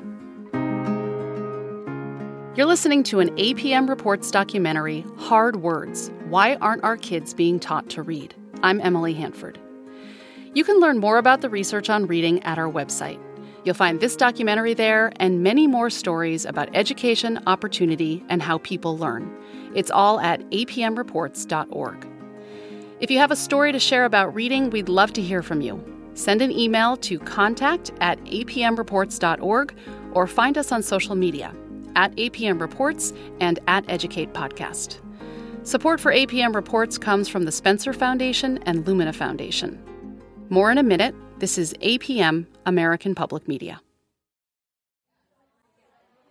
[2.54, 7.88] You're listening to an APM Reports documentary, Hard Words Why Aren't Our Kids Being Taught
[7.90, 8.34] to Read?
[8.62, 9.58] I'm Emily Hanford.
[10.54, 13.20] You can learn more about the research on reading at our website.
[13.64, 18.98] You'll find this documentary there and many more stories about education, opportunity, and how people
[18.98, 19.34] learn.
[19.74, 22.08] It's all at apmreports.org.
[23.00, 25.82] If you have a story to share about reading, we'd love to hear from you.
[26.14, 29.74] Send an email to contact at apmreports.org
[30.12, 31.54] or find us on social media
[31.96, 35.01] at APM Reports and at Educate Podcast.
[35.64, 39.80] Support for APM Reports comes from the Spencer Foundation and Lumina Foundation.
[40.48, 41.14] More in a minute.
[41.38, 43.80] This is APM, American Public Media.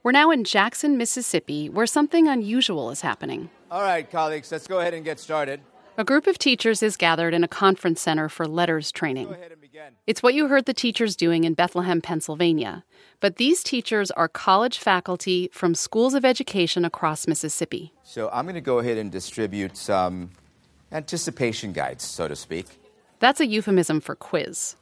[0.04, 3.50] We're now in Jackson, Mississippi, where something unusual is happening.
[3.70, 5.62] All right, colleagues, let's go ahead and get started.
[5.98, 9.34] A group of teachers is gathered in a conference center for LETRS training.
[10.08, 12.84] It's what you heard the teachers doing in Bethlehem, Pennsylvania.
[13.22, 17.94] But these teachers are college faculty from schools of education across Mississippi.
[18.04, 20.32] So I'm going to go ahead and distribute some
[20.92, 22.66] anticipation guides, so to speak.
[23.20, 24.76] That's a euphemism for quiz.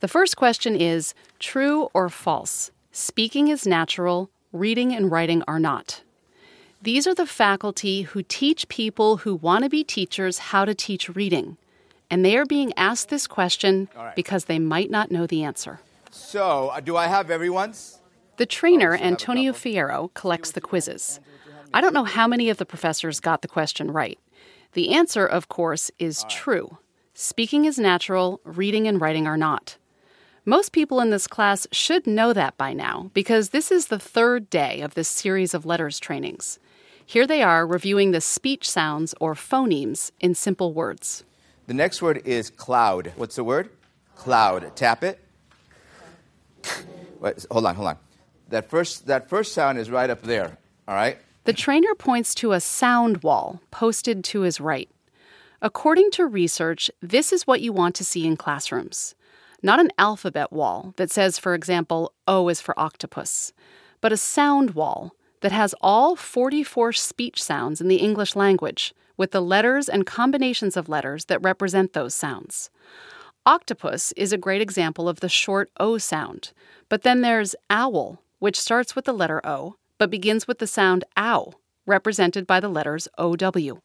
[0.00, 2.72] The first question is true or false?
[2.90, 6.02] Speaking is natural, reading and writing are not.
[6.82, 11.08] These are the faculty who teach people who want to be teachers how to teach
[11.08, 11.56] reading.
[12.10, 14.14] And they are being asked this question right.
[14.16, 15.80] because they might not know the answer.
[16.14, 17.98] So, uh, do I have everyone's?
[18.36, 21.18] The trainer, Antonio Fierro, collects the quizzes.
[21.72, 24.16] I don't know how many of the professors got the question right.
[24.74, 26.78] The answer, of course, is true.
[27.14, 29.76] Speaking is natural, reading and writing are not.
[30.44, 34.48] Most people in this class should know that by now because this is the third
[34.50, 36.60] day of this series of LETRS trainings.
[37.04, 41.24] Here they are reviewing the speech sounds or phonemes in simple words.
[41.66, 43.12] The next word is cloud.
[43.16, 43.70] What's the word?
[44.14, 44.76] Cloud.
[44.76, 45.23] Tap it.
[47.20, 47.98] Wait, hold on, hold on.
[48.48, 51.18] That first, that first sound is right up there, all right?
[51.44, 54.88] The trainer points to a sound wall posted to his right.
[55.60, 59.14] According to research, this is what you want to see in classrooms.
[59.62, 63.52] Not an alphabet wall that says, for example, O is for octopus,
[64.02, 69.30] but a sound wall that has all 44 speech sounds in the English language, with
[69.30, 72.70] the letters and combinations of letters that represent those sounds.
[73.46, 76.52] Octopus is a great example of the short O sound,
[76.88, 81.04] but then there's owl, which starts with the letter O, but begins with the sound
[81.18, 81.52] ow,
[81.84, 83.82] represented by the letters OW.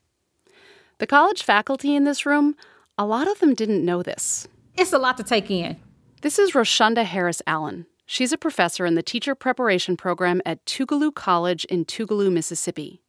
[1.00, 2.56] The college faculty in this room,
[2.98, 4.48] a lot of them didn't know this.
[4.78, 5.76] It's a lot to take in.
[6.22, 7.86] This is Roshunda Harris Allen.
[8.06, 13.02] She's a professor in the teacher preparation program at Tougaloo College in Tougaloo, Mississippi.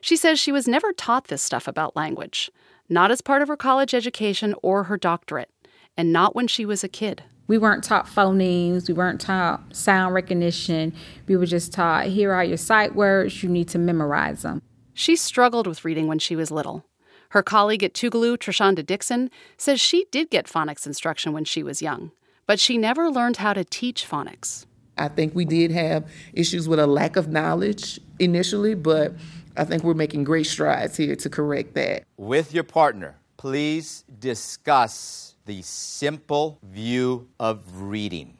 [0.00, 2.48] She says she was never taught this stuff about language,
[2.88, 5.50] not as part of her college education or her doctorate,
[5.96, 7.22] and not when she was a kid.
[7.46, 10.94] We weren't taught phonemes, we weren't taught sound recognition.
[11.26, 14.62] We were just taught here are your sight words, you need to memorize them.
[14.94, 16.84] She struggled with reading when she was little.
[17.30, 21.80] Her colleague at Tougaloo, Trishonda Dixon, says she did get phonics instruction when she was
[21.80, 22.12] young,
[22.46, 24.66] but she never learned how to teach phonics.
[24.98, 29.14] I think we did have issues with a lack of knowledge initially, but
[29.56, 32.04] I think we're making great strides here to correct that.
[32.16, 38.36] With your partner, please discuss the simple view of reading.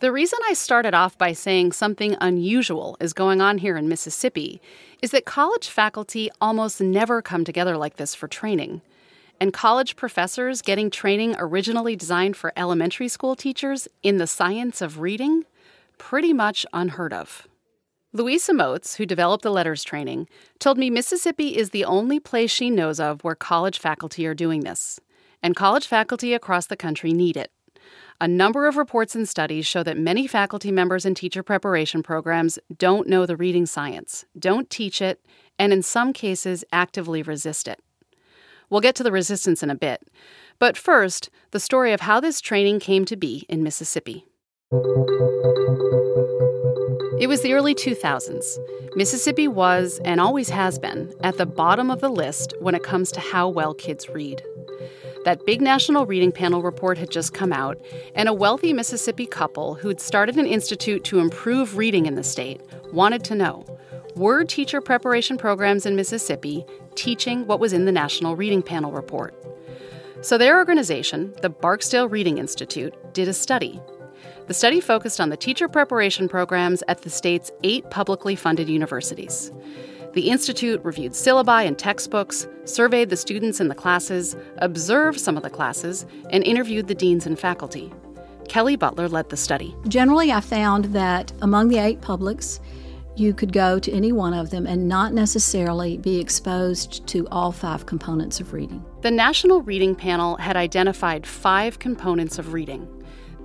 [0.00, 4.60] The reason I started off by saying something unusual is going on here in Mississippi
[5.00, 8.82] is that college faculty almost never come together like this for training.
[9.40, 15.00] And college professors getting training originally designed for elementary school teachers in the science of
[15.00, 15.44] reading?
[15.96, 17.48] Pretty much unheard of.
[18.16, 20.26] Louisa Moats, who developed the LETRS training,
[20.58, 24.60] told me Mississippi is the only place she knows of where college faculty are doing
[24.60, 24.98] this.
[25.42, 27.50] And college faculty across the country need it.
[28.18, 32.58] A number of reports and studies show that many faculty members in teacher preparation programs
[32.78, 35.20] don't know the reading science, don't teach it,
[35.58, 37.82] and in some cases actively resist it.
[38.70, 40.08] We'll get to the resistance in a bit.
[40.58, 44.24] But first, the story of how this training came to be in Mississippi.
[47.18, 48.58] It was the early 2000s.
[48.94, 53.10] Mississippi was, and always has been, at the bottom of the list when it comes
[53.12, 54.42] to how well kids read.
[55.24, 57.80] That big national reading panel report had just come out,
[58.14, 62.60] and a wealthy Mississippi couple who'd started an institute to improve reading in the state
[62.92, 63.64] wanted to know
[64.14, 69.34] were teacher preparation programs in Mississippi teaching what was in the National Reading Panel report?
[70.20, 73.80] So their organization, the Barksdale Reading Institute, did a study.
[74.46, 79.50] The study focused on the teacher preparation programs at the state's eight publicly funded universities.
[80.12, 85.42] The Institute reviewed syllabi and textbooks, surveyed the students in the classes, observed some of
[85.42, 87.92] the classes, and interviewed the deans and faculty.
[88.48, 89.74] Kelly Butler led the study.
[89.88, 92.60] Generally, I found that among the eight publics,
[93.16, 97.50] you could go to any one of them and not necessarily be exposed to all
[97.50, 98.84] five components of reading.
[99.00, 102.88] The National Reading Panel had identified five components of reading.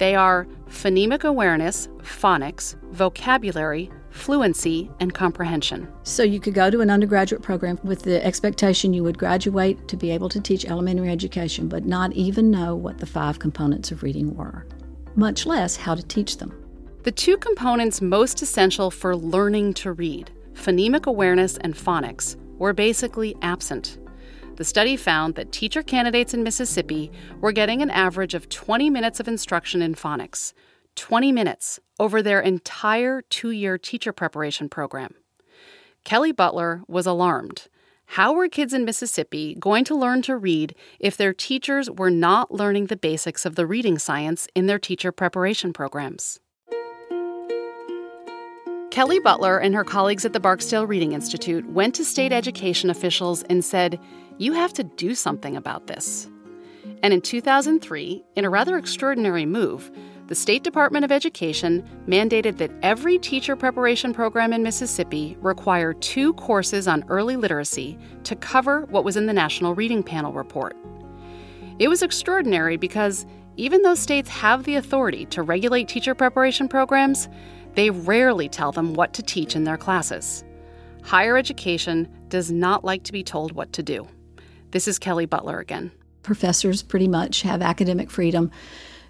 [0.02, 5.88] They are phonemic awareness, phonics, vocabulary, fluency, and comprehension.
[6.02, 9.96] So you could go to an undergraduate program with the expectation you would graduate to
[9.96, 14.02] be able to teach elementary education, but not even know what the five components of
[14.02, 14.66] reading were,
[15.16, 16.52] much less how to teach them.
[17.04, 23.36] The two components most essential for learning to read, phonemic awareness and phonics, were basically
[23.44, 24.00] absent.
[24.62, 29.20] The study found that teacher candidates in Mississippi were getting an average of 20 minutes
[29.20, 30.54] of instruction in phonics,
[30.96, 35.16] 20 minutes over their entire two year teacher preparation program.
[36.04, 37.70] Kelly Butler was alarmed.
[38.06, 42.54] How were kids in Mississippi going to learn to read if their teachers were not
[42.54, 46.40] learning the basics of the reading science in their teacher preparation programs?
[48.92, 53.42] Kelly Butler and her colleagues at the Barksdale Reading Institute went to state education officials
[53.44, 53.98] and said,
[54.38, 56.28] You have to do something about this.
[57.02, 59.90] And in 2003, in a rather extraordinary move,
[60.28, 66.34] the State Department of Education mandated that every teacher preparation program in Mississippi require two
[66.34, 70.76] courses on early literacy to cover what was in the National Reading Panel report.
[71.80, 73.26] It was extraordinary because
[73.56, 77.28] even though states have the authority to regulate teacher preparation programs,
[77.76, 80.44] they rarely tell them what to teach in their classes.
[81.04, 84.08] Higher education does not like to be told what to do.
[84.72, 85.92] This is Kelly Butler again.
[86.24, 88.52] Professors pretty much have academic freedom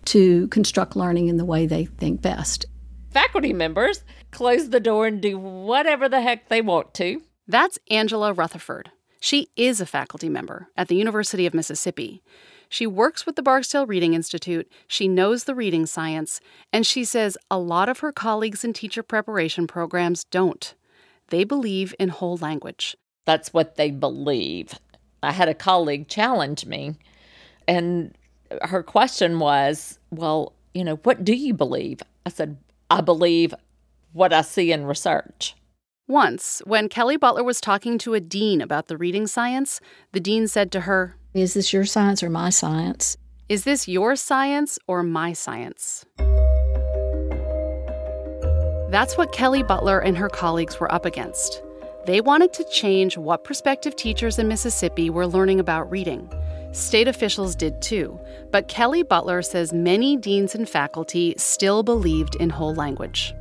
[0.06, 2.66] to construct learning in the way they think best.
[3.12, 7.22] Faculty members close the door and do whatever the heck they want to.
[7.48, 8.92] That's Angela Rutherford.
[9.20, 12.24] She is a faculty member at the University of Mississippi.
[12.72, 16.40] She works with the Barksdale Reading Institute, she knows the reading science,
[16.72, 20.74] and she says a lot of her colleagues in teacher preparation programs don't.
[21.28, 22.96] They believe in whole language.
[23.26, 24.80] That's what they believe.
[25.22, 26.96] I had a colleague challenge me,
[27.68, 28.16] and
[28.62, 32.02] her question was, Well, you know, what do you believe?
[32.26, 32.56] I said,
[32.90, 33.54] I believe
[34.14, 35.58] what I see in research.
[36.08, 39.82] Once, when Kelly Butler was talking to a dean about the reading science,
[40.14, 43.16] the dean said to her, Is this your science or my science?
[43.48, 46.04] Is this your science or my science?
[48.90, 51.64] That's what Kelly Butler and her colleagues were up against.
[52.06, 56.30] They wanted to change what prospective teachers in Mississippi were learning about reading.
[56.74, 58.20] State officials did too,
[58.52, 63.34] but Kelly Butler says many deans and faculty still believed in whole language.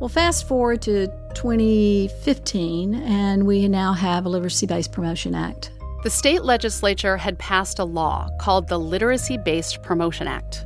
[0.00, 5.70] Well, fast forward to 2015, and we now have a Literacy Based Promotion Act.
[6.02, 10.64] The state legislature had passed a law called the Literacy Based Promotion Act.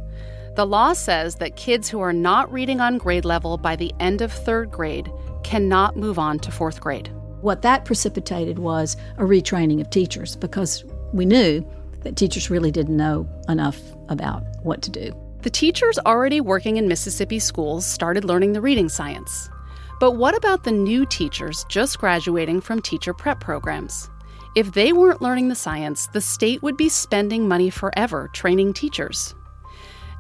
[0.55, 4.23] The law says that kids who are not reading on grade level by the end
[4.23, 5.11] of third grade
[5.43, 7.11] cannot move on to fourth grade.
[7.41, 11.67] What that precipitated was a retraining of teachers because we knew
[12.03, 15.13] that teachers really didn't know enough about what to do.
[15.43, 19.51] The teachers already working in Mississippi schools started learning the reading science.
[19.99, 24.09] But what about the new teachers just graduating from teacher prep programs?
[24.55, 29.35] If they weren't learning the science, the state would be spending money forever training teachers.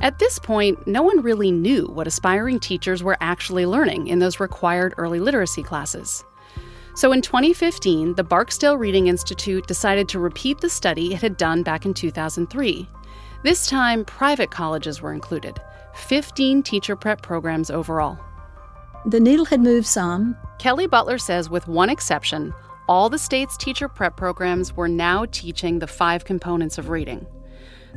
[0.00, 4.40] At this point, no one really knew what aspiring teachers were actually learning in those
[4.40, 6.24] required early literacy classes.
[6.96, 11.62] So in 2015, the Barksdale Reading Institute decided to repeat the study it had done
[11.62, 12.88] back in 2003.
[13.44, 15.60] This time, private colleges were included
[15.94, 18.18] 15 teacher prep programs overall.
[19.06, 20.36] The needle had moved some.
[20.58, 22.52] Kelly Butler says, with one exception,
[22.88, 27.26] all the state's teacher prep programs were now teaching the five components of reading.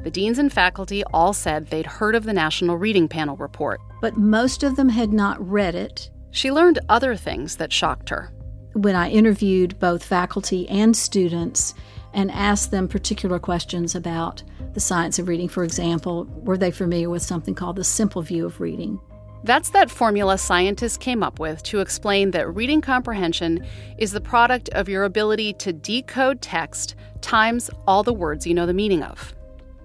[0.04, 3.82] The deans and faculty all said they'd heard of the National Reading Panel report.
[4.00, 6.10] But most of them had not read it.
[6.32, 8.32] She learned other things that shocked her.
[8.74, 11.74] When I interviewed both faculty and students
[12.14, 17.10] and asked them particular questions about the science of reading, for example, were they familiar
[17.10, 19.00] with something called the simple view of reading?
[19.48, 23.66] That's that formula scientists came up with to explain that reading comprehension
[23.98, 28.66] is the product of your ability to decode text times all the words you know
[28.66, 29.34] the meaning of.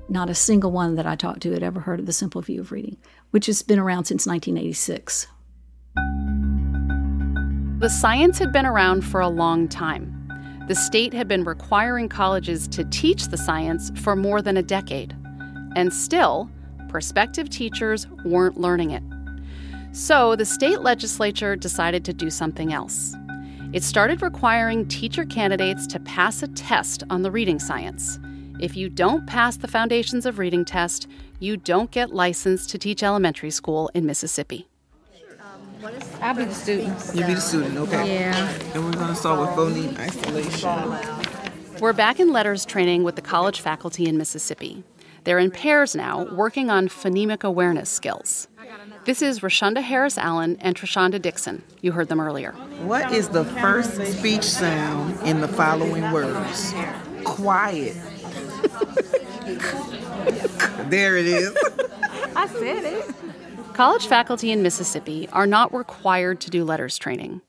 [0.08, 2.60] Not a single one that I talked to had ever heard of the simple view
[2.60, 2.96] of reading,
[3.30, 5.28] which has been around since 1986.
[7.78, 10.64] The science had been around for a long time.
[10.66, 15.16] The state had been requiring colleges to teach the science for more than a decade.
[15.76, 16.50] And still,
[16.88, 19.04] prospective teachers weren't learning it.
[19.92, 23.14] So the state legislature decided to do something else.
[23.74, 28.18] It started requiring teacher candidates to pass a test on the reading science.
[28.58, 31.08] If you don't pass the Foundations of Reading test,
[31.40, 34.66] you don't get licensed to teach elementary school in Mississippi.
[36.22, 36.98] I'll be the student.
[37.14, 38.14] You'll be the student, okay?
[38.14, 38.58] Yeah.
[38.74, 41.80] And we're gonna start with phoneme isolation.
[41.80, 44.84] We're back in LETRS training with the college faculty in Mississippi.
[45.24, 48.48] They're in pairs now, working on phonemic awareness skills.
[49.04, 51.64] This is Rashonda Harris Allen and Trishonda Dixon.
[51.80, 52.52] You heard them earlier.
[52.84, 56.72] What is the first speech sound in the following words?
[57.24, 57.94] Quiet.
[60.88, 61.52] there it is.
[62.36, 63.12] I said it.
[63.72, 67.40] College faculty in Mississippi are not required to do LETRS training,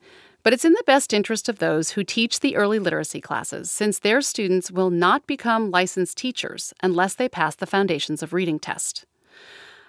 [0.41, 3.99] but it's in the best interest of those who teach the early literacy classes since
[3.99, 9.05] their students will not become licensed teachers unless they pass the Foundations of Reading test.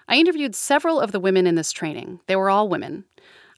[0.07, 2.19] I interviewed several of the women in this training.
[2.27, 3.05] They were all women.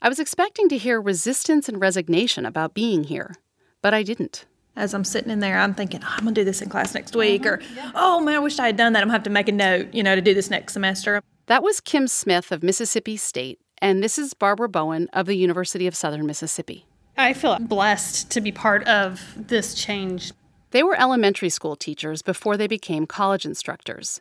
[0.00, 3.34] I was expecting to hear resistance and resignation about being here,
[3.82, 4.46] but I didn't.
[4.76, 7.16] As I'm sitting in there, I'm thinking, oh, I'm gonna do this in class next
[7.16, 7.60] week, or
[7.94, 9.02] oh man, I wish I had done that.
[9.02, 11.20] I'm gonna have to make a note, you know, to do this next semester.
[11.46, 15.86] That was Kim Smith of Mississippi State, and this is Barbara Bowen of the University
[15.86, 16.86] of Southern Mississippi.
[17.16, 20.32] I feel blessed to be part of this change.
[20.70, 24.20] They were elementary school teachers before they became college instructors.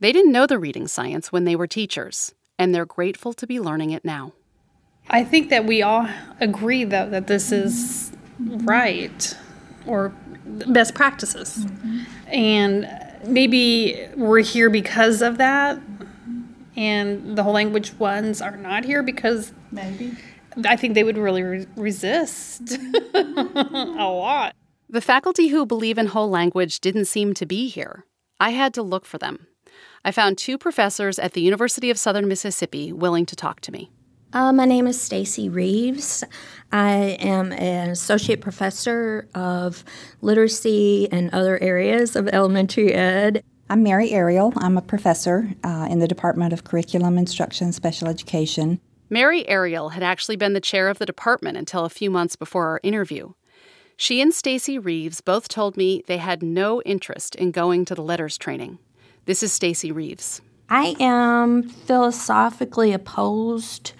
[0.00, 3.58] They didn't know the reading science when they were teachers, and they're grateful to be
[3.58, 4.32] learning it now.
[5.10, 6.08] I think that we all
[6.40, 9.36] agree, though, that this is right
[9.86, 10.12] or
[10.46, 11.66] best practices.
[12.28, 12.88] And
[13.26, 15.80] maybe we're here because of that,
[16.76, 20.16] and the whole language ones are not here because maybe
[20.64, 22.78] I think they would really re- resist
[23.14, 24.54] a lot.
[24.88, 28.04] The faculty who believe in whole language didn't seem to be here.
[28.40, 29.48] I had to look for them.
[30.04, 33.90] I found two professors at the University of Southern Mississippi willing to talk to me.
[34.32, 36.22] Uh, my name is Stacy Reeves.
[36.70, 39.84] I am an associate professor of
[40.20, 43.42] literacy and other areas of elementary ed.
[43.70, 44.52] I'm Mary Ariel.
[44.56, 48.80] I'm a professor uh, in the Department of Curriculum Instruction and Special Education.
[49.10, 52.66] Mary Ariel had actually been the chair of the department until a few months before
[52.66, 53.32] our interview.
[53.96, 58.02] She and Stacy Reeves both told me they had no interest in going to the
[58.02, 58.78] LETRS training.
[59.28, 60.40] This is Stacy Reeves.
[60.70, 63.92] I am philosophically opposed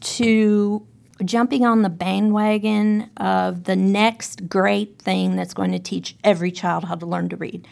[0.00, 0.84] to
[1.24, 6.86] jumping on the bandwagon of the next great thing that's going to teach every child
[6.86, 7.68] how to learn to read.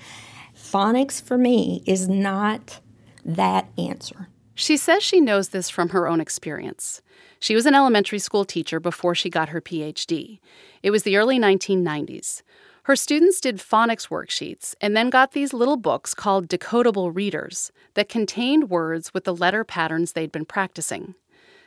[0.57, 2.79] Phonics for me is not
[3.25, 4.29] that answer.
[4.55, 7.03] She says she knows this from her own experience.
[7.41, 10.39] She was an elementary school teacher before she got her PhD.
[10.85, 12.43] It was the early 1990s.
[12.85, 18.09] Her students did phonics worksheets and then got these little books called decodable readers that
[18.09, 21.15] contained words with the letter patterns they'd been practicing.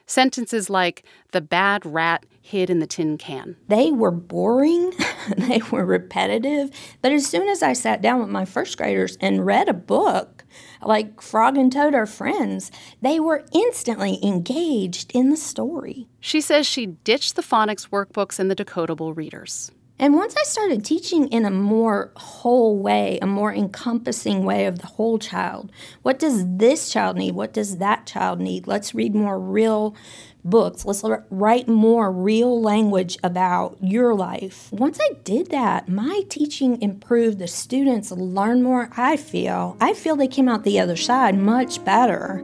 [0.06, 3.56] Sentences like, the bad rat hid in the tin can.
[3.70, 4.92] They were boring,
[5.38, 9.46] they were repetitive, but as soon as I sat down with my first graders and
[9.46, 10.44] read a book,
[10.82, 12.70] like Frog and Toad are friends,
[13.02, 16.08] they were instantly engaged in the story.
[16.20, 19.72] She says she ditched the phonics workbooks and the decodable readers.
[20.00, 24.80] And once I started teaching in a more whole way, a more encompassing way of
[24.80, 25.72] the whole child,
[26.02, 27.36] what does this child need?
[27.36, 28.66] What does that child need?
[28.66, 29.96] Let's read more real
[30.44, 30.84] books.
[30.84, 34.72] Let's write more real language about your life.
[34.74, 37.38] Once I did that, my teaching improved.
[37.38, 38.90] The students learn more.
[38.98, 39.78] I feel.
[39.80, 42.44] I feel they came out the other side much better.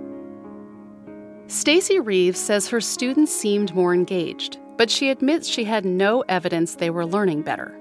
[1.47, 6.75] Stacy Reeves says her students seemed more engaged but she admits she had no evidence
[6.75, 7.77] they were learning better.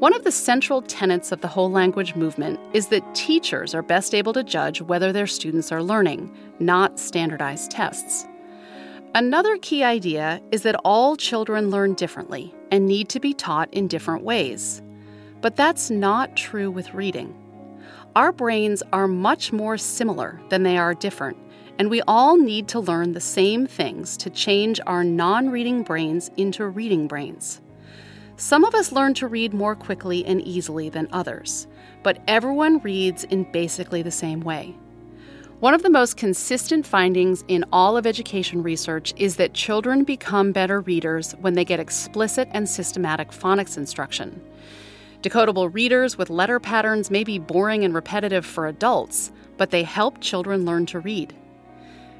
[0.00, 4.14] One of the central tenets of the whole language movement is that teachers are best
[4.14, 8.26] able to judge whether their students are learning, not standardized tests.
[9.14, 13.88] Another key idea is that all children learn differently and need to be taught in
[13.88, 14.82] different ways.
[15.40, 17.34] But that's not true with reading.
[18.14, 21.38] Our brains are much more similar than they are different,
[21.78, 26.30] and we all need to learn the same things to change our non reading brains
[26.36, 27.60] into reading brains.
[28.36, 31.66] Some of us learn to read more quickly and easily than others,
[32.02, 34.76] but everyone reads in basically the same way.
[35.60, 40.52] One of the most consistent findings in all of education research is that children become
[40.52, 44.42] better readers when they get explicit and systematic phonics instruction.
[45.22, 50.20] Decodable readers with letter patterns may be boring and repetitive for adults, but they help
[50.20, 51.34] children learn to read.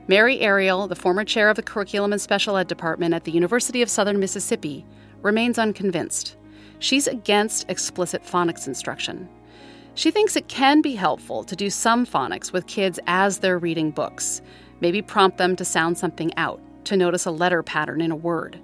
[0.06, 3.80] Mary Ariel, the former chair of the Curriculum and Special Ed Department at the University
[3.80, 4.84] of Southern Mississippi,
[5.22, 6.36] remains unconvinced.
[6.78, 9.26] She's against explicit phonics instruction.
[9.94, 13.90] She thinks it can be helpful to do some phonics with kids as they're reading
[13.90, 14.42] books,
[14.80, 18.60] maybe prompt them to sound something out, to notice a letter pattern in a word.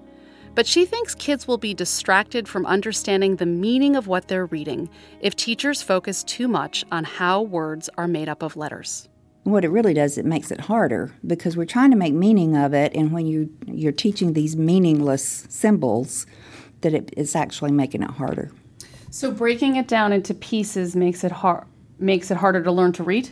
[0.55, 4.91] But she thinks kids will be distracted from understanding the meaning of what they're reading
[5.22, 9.09] if teachers focus too much on how words are made up of letters
[9.45, 12.74] what it really does it makes it harder because we're trying to make meaning of
[12.74, 12.95] it.
[12.95, 16.26] And when you you're teaching these meaningless symbols
[16.82, 18.51] that it, it's actually making it harder.
[19.11, 21.64] So breaking it down into pieces makes it hard
[21.99, 23.30] makes it harder to learn to read?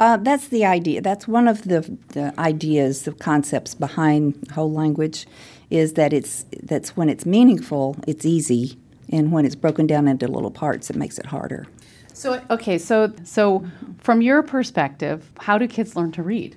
[0.00, 1.00] Uh, that's the idea.
[1.00, 5.26] That's one of the, the ideas the concepts behind whole language
[5.70, 8.78] is that it's that's when it's meaningful it's easy.
[9.10, 11.66] And when it's broken down into little parts it makes it harder
[12.18, 13.64] so okay, so so
[13.98, 16.56] from your perspective, how do kids learn to read?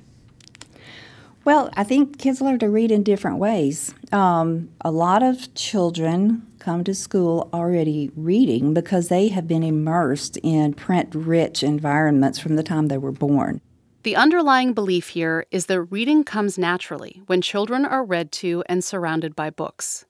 [1.43, 3.95] Well, I think kids learn to read in different ways.
[4.12, 10.38] Um, a lot of children come to school already reading because they have been immersed
[10.43, 13.59] in print rich environments from the time they were born.
[14.03, 18.84] The underlying belief here is that reading comes naturally when children are read to and
[18.84, 20.05] surrounded by books.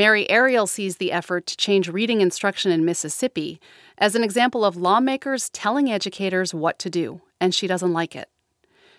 [0.00, 3.60] Mary Ariel sees the effort to change reading instruction in Mississippi
[3.98, 8.30] as an example of lawmakers telling educators what to do, and she doesn't like it.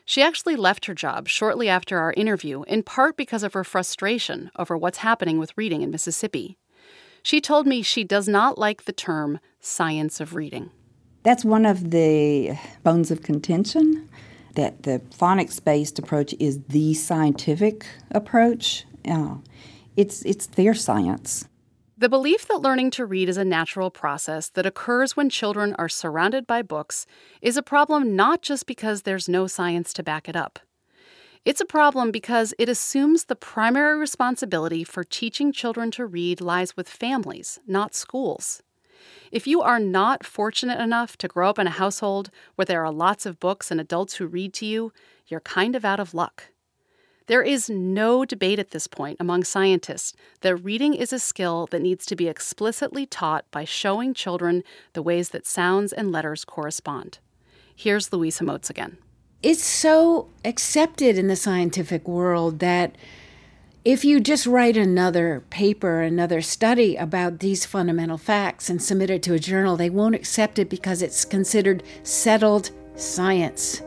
[0.05, 4.51] She actually left her job shortly after our interview, in part because of her frustration
[4.59, 6.59] over what's happening with reading in Mississippi.
[7.23, 10.69] She told me she does not like the term science of reading.
[11.23, 14.07] That's one of the bones of contention
[14.53, 18.85] that the phonics based approach is the scientific approach.
[19.09, 19.37] Uh,
[19.95, 21.47] it's, it's their science.
[21.97, 25.87] The belief that learning to read is a natural process that occurs when children are
[25.87, 27.05] surrounded by books
[27.41, 30.57] is a problem not just because there's no science to back it up.
[31.45, 36.75] It's a problem because it assumes the primary responsibility for teaching children to read lies
[36.75, 38.63] with families, not schools.
[39.31, 42.91] If you are not fortunate enough to grow up in a household where there are
[42.91, 44.91] lots of books and adults who read to you,
[45.27, 46.45] you're kind of out of luck.
[47.27, 51.81] There is no debate at this point among scientists that reading is a skill that
[51.81, 54.63] needs to be explicitly taught by showing children
[54.93, 57.19] the ways that sounds and letters correspond.
[57.75, 58.97] Here's Louisa Moats again.
[59.43, 62.95] It's so accepted in the scientific world that
[63.83, 69.23] if you just write another paper, another study about these fundamental facts and submit it
[69.23, 73.81] to a journal, they won't accept it because it's considered settled science.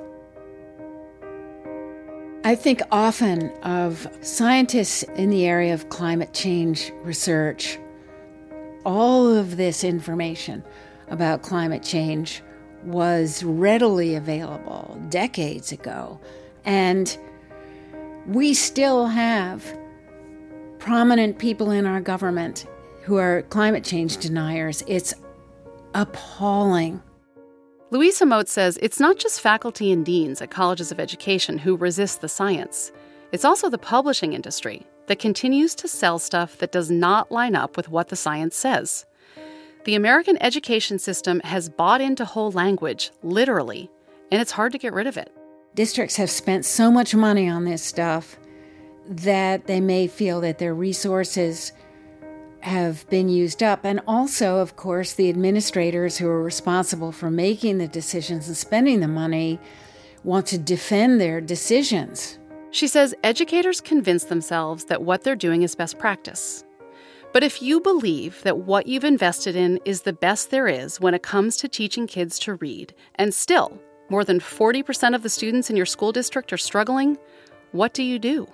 [2.46, 7.78] I think often of scientists in the area of climate change research.
[8.84, 10.62] All of this information
[11.08, 12.42] about climate change
[12.84, 16.20] was readily available decades ago.
[16.66, 17.16] And
[18.26, 19.64] we still have
[20.78, 22.66] prominent people in our government
[23.04, 24.84] who are climate change deniers.
[24.86, 25.14] It's
[25.94, 27.02] appalling.
[27.94, 32.20] Louisa Moats says it's not just faculty and deans at colleges of education who resist
[32.20, 32.90] the science,
[33.30, 37.76] it's also the publishing industry that continues to sell stuff that does not line up
[37.76, 39.06] with what the science says.
[39.84, 43.88] The American education system has bought into whole language, literally,
[44.32, 45.32] and it's hard to get rid of it.
[45.76, 48.36] Districts have spent so much money on this stuff
[49.06, 51.70] that they may feel that their resources
[52.64, 53.84] have been used up.
[53.84, 59.00] And also, of course, the administrators who are responsible for making the decisions and spending
[59.00, 59.60] the money
[60.24, 62.38] want to defend their decisions.
[62.70, 66.64] She says educators convince themselves that what they're doing is best practice.
[67.32, 71.14] But if you believe that what you've invested in is the best there is when
[71.14, 75.68] it comes to teaching kids to read, and still more than 40% of the students
[75.68, 77.18] in your school district are struggling,
[77.72, 78.48] what do you do?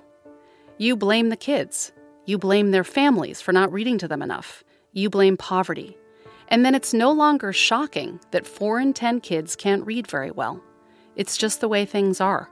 [0.79, 1.93] You blame the kids.
[2.31, 4.63] You blame their families for not reading to them enough.
[4.93, 5.97] You blame poverty.
[6.47, 10.63] And then it's no longer shocking that 4 in 10 kids can't read very well.
[11.17, 12.49] It's just the way things are.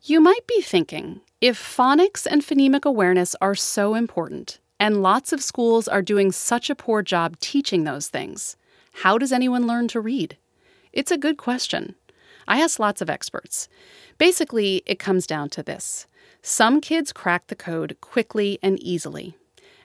[0.00, 5.42] You might be thinking if phonics and phonemic awareness are so important, and lots of
[5.42, 8.56] schools are doing such a poor job teaching those things,
[9.02, 10.38] how does anyone learn to read?
[10.94, 11.96] It's a good question.
[12.48, 13.68] I asked lots of experts.
[14.16, 16.06] Basically, it comes down to this
[16.40, 19.36] some kids crack the code quickly and easily.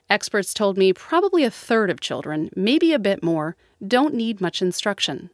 [0.08, 3.56] Experts told me probably a third of children, maybe a bit more,
[3.86, 5.30] don't need much instruction.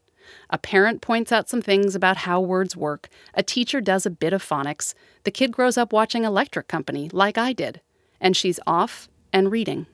[0.48, 4.32] A parent points out some things about how words work, a teacher does a bit
[4.32, 7.80] of phonics, the kid grows up watching Electric Company, like I did,
[8.20, 9.86] and she's off and reading.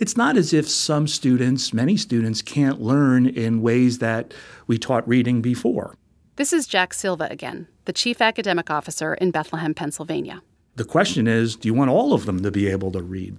[0.00, 4.34] It's not as if some students, many students, can't learn in ways that
[4.66, 5.94] we taught reading before.
[6.36, 10.42] This is Jack Silva again, the Chief Academic Officer in Bethlehem, Pennsylvania.
[10.76, 13.36] The question is do you want all of them to be able to read?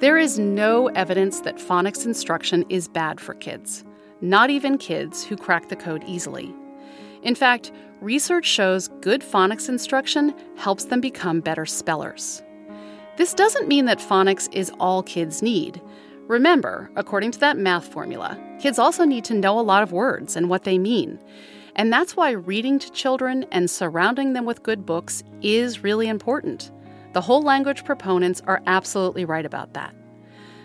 [0.00, 3.84] There is no evidence that phonics instruction is bad for kids,
[4.22, 6.50] not even kids who crack the code easily.
[7.22, 12.42] In fact, research shows good phonics instruction helps them become better spellers.
[13.18, 15.78] This doesn't mean that phonics is all kids need.
[16.28, 20.34] Remember, according to that math formula, kids also need to know a lot of words
[20.34, 21.20] and what they mean.
[21.76, 26.72] And that's why reading to children and surrounding them with good books is really important.
[27.12, 29.94] The whole language proponents are absolutely right about that.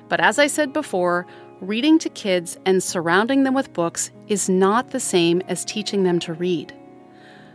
[0.10, 1.28] But as I said before,
[1.60, 6.18] reading to kids and surrounding them with books is not the same as teaching them
[6.22, 6.74] to read.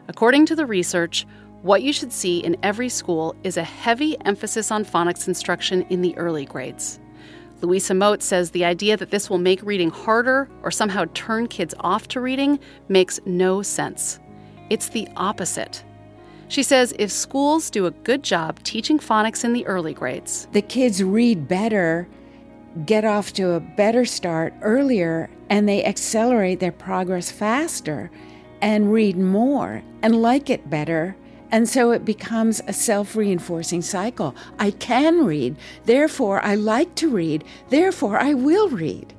[0.06, 1.26] According to the research,
[1.62, 6.02] what you should see in every school is a heavy emphasis on phonics instruction in
[6.02, 7.00] the early grades.
[7.66, 11.74] Louisa Moats says the idea that this will make reading harder or somehow turn kids
[11.80, 14.20] off to reading makes no sense.
[14.70, 15.82] It's the opposite.
[16.46, 20.62] She says if schools do a good job teaching phonics in the early grades, the
[20.62, 22.06] kids read better,
[22.84, 28.12] get off to a better start earlier, and they accelerate their progress faster
[28.60, 31.16] and read more and like it better.
[31.50, 34.34] And so it becomes a self reinforcing cycle.
[34.58, 39.14] I can read, therefore I like to read, therefore I will read.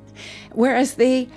[0.54, 1.28] Whereas the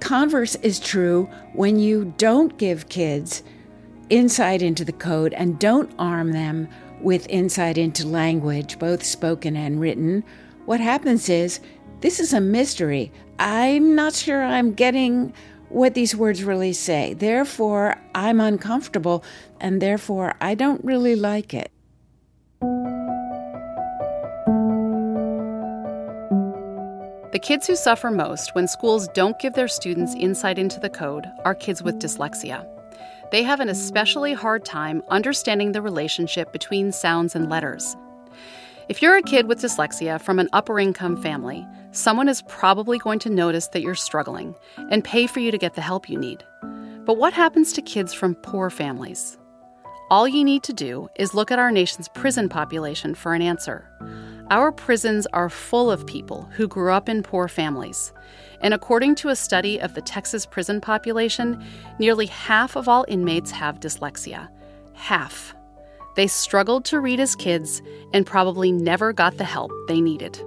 [0.00, 3.42] converse is true when you don't give kids
[4.08, 6.68] insight into the code and don't arm them
[7.00, 10.24] with insight into language, both spoken and written,
[10.66, 11.60] what happens is
[12.00, 13.12] this is a mystery.
[13.38, 15.32] I'm not sure I'm getting
[15.70, 17.14] what these words really say.
[17.14, 19.24] Therefore, I'm uncomfortable,
[19.60, 21.70] and therefore, I don't really like it.
[27.32, 31.26] The kids who suffer most when schools don't give their students insight into the code
[31.44, 32.66] are kids with dyslexia
[33.30, 37.96] they have an especially hard time understanding the relationship between sounds and letters.
[38.88, 43.18] If you're a kid with dyslexia from an upper income family, someone is probably going
[43.20, 44.54] to notice that you're struggling
[44.90, 46.44] and pay for you to get the help you need.
[47.04, 49.38] But what happens to kids from poor families?
[50.10, 53.88] All you need to do is look at our nation's prison population for an answer.
[54.50, 58.12] Our prisons are full of people who grew up in poor families.
[58.60, 61.64] And according to a study of the Texas prison population,
[62.00, 64.48] nearly half of all inmates have dyslexia.
[64.94, 65.54] Half.
[66.16, 67.80] They struggled to read as kids
[68.12, 70.42] and probably never got the help they needed.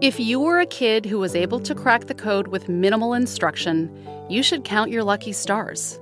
[0.00, 3.90] If you were a kid who was able to crack the code with minimal instruction,
[4.30, 5.98] you should count your lucky stars.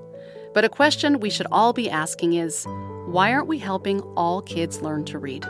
[0.53, 2.67] But a question we should all be asking is
[3.07, 5.45] why aren't we helping all kids learn to read?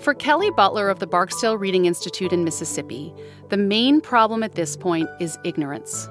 [0.00, 3.12] For Kelly Butler of the Barksdale Reading Institute in Mississippi,
[3.50, 6.08] the main problem at this point is ignorance.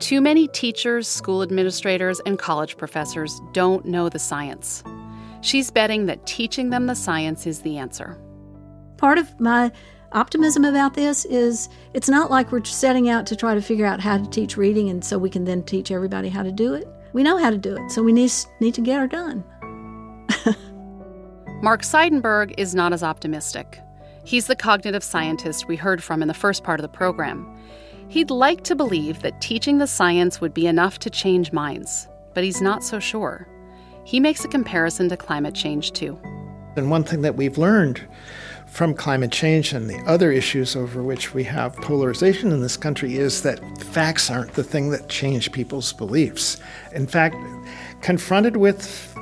[0.00, 4.82] Too many teachers, school administrators, and college professors don't know the science.
[5.42, 8.18] She's betting that teaching them the science is the answer.
[9.04, 9.70] Part of my
[10.12, 14.00] optimism about this is it's not like we're setting out to try to figure out
[14.00, 16.88] how to teach reading and so we can then teach everybody how to do it.
[17.12, 19.44] We know how to do it, so we need, need to get her done.
[21.62, 23.78] Mark Seidenberg is not as optimistic.
[24.24, 27.46] He's the cognitive scientist we heard from in the first part of the program.
[28.08, 32.42] He'd like to believe that teaching the science would be enough to change minds, but
[32.42, 33.46] he's not so sure.
[34.04, 36.18] He makes a comparison to climate change, too.
[36.76, 38.00] And one thing that we've learned
[38.74, 43.14] from climate change and the other issues over which we have polarization in this country
[43.14, 46.60] is that facts aren't the thing that change people's beliefs.
[46.92, 47.36] In fact,
[48.02, 49.16] confronted with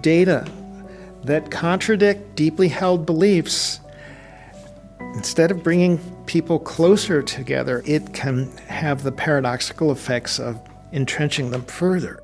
[0.00, 0.50] data
[1.24, 3.78] that contradict deeply held beliefs,
[5.12, 10.58] instead of bringing people closer together, it can have the paradoxical effects of
[10.92, 12.22] entrenching them further.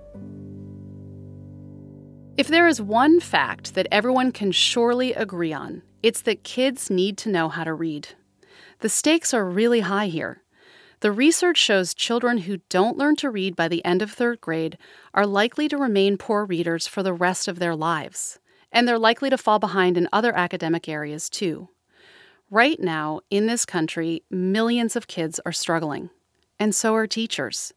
[2.39, 7.17] If there is one fact that everyone can surely agree on, it's that kids need
[7.19, 8.09] to know how to read.
[8.81, 10.43] The stakes are really high here.
[11.01, 14.77] The research shows children who don't learn to read by the end of third grade
[15.15, 18.39] are likely to remain poor readers for the rest of their lives
[18.73, 21.69] and they're likely to fall behind in other academic areas too.
[22.51, 26.11] Right now, in this country, millions of kids are struggling,
[26.59, 27.73] and so are teachers.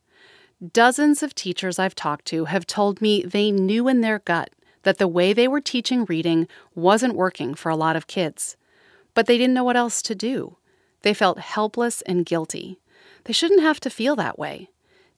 [0.72, 4.50] Dozens of teachers I've talked to have told me they knew in their gut
[4.84, 8.56] that the way they were teaching reading wasn't working for a lot of kids,
[9.14, 10.58] but they didn't know what else to do.
[11.02, 12.80] They felt helpless and guilty.
[13.26, 14.70] They shouldn't have to feel that way.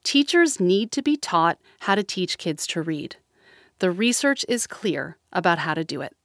[0.02, 3.16] Teachers need to be taught how to teach kids to read.
[3.80, 6.16] The research is clear about how to do it.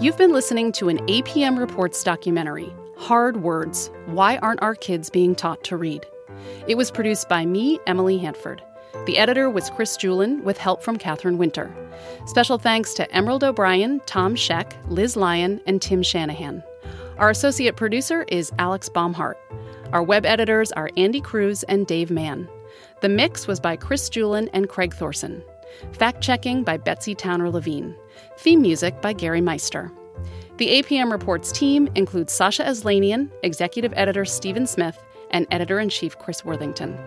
[0.00, 5.36] You've been listening to an APM Reports documentary, Hard Words Why Aren't Our Kids Being
[5.36, 6.04] Taught to Read?
[6.66, 8.60] It was produced by me, Emily Hanford.
[9.06, 11.72] The editor was Chris Julin, with help from Catherine Winter.
[12.26, 16.62] Special thanks to Emerald O'Brien, Tom Scheck, Liz Lyon, and Tim Shanahan.
[17.18, 19.36] Our associate producer is Alex Baumhart.
[19.92, 22.48] Our web editors are Andy Cruz and Dave Mann.
[23.00, 25.42] The mix was by Chris Julin and Craig Thorson.
[25.92, 27.94] Fact checking by Betsy Towner Levine.
[28.38, 29.92] Theme music by Gary Meister.
[30.58, 34.98] The APM Reports team includes Sasha Aslanian, executive editor Stephen Smith,
[35.30, 36.98] and editor in chief Chris Worthington.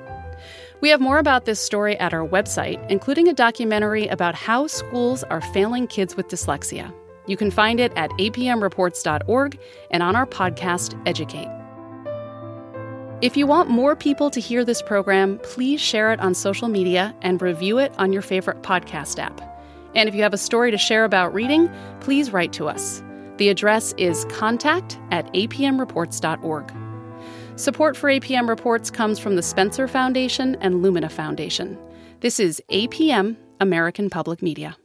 [0.79, 5.25] We have more about this story at our website, including a documentary about how schools
[5.25, 6.93] are failing kids with dyslexia.
[7.27, 9.59] You can find it at apmreports.org
[9.91, 11.49] and on our podcast, Educate.
[13.21, 17.13] If you want more people to hear this program, please share it on social media
[17.21, 19.41] and review it on your favorite podcast app.
[19.93, 23.03] And if you have a story to share about reading, please write to us.
[23.37, 26.73] The address is contact at apmreports.org.
[27.55, 31.77] Support for APM Reports comes from the Spencer Foundation and Lumina Foundation.
[32.21, 34.77] This is APM, American Public Media.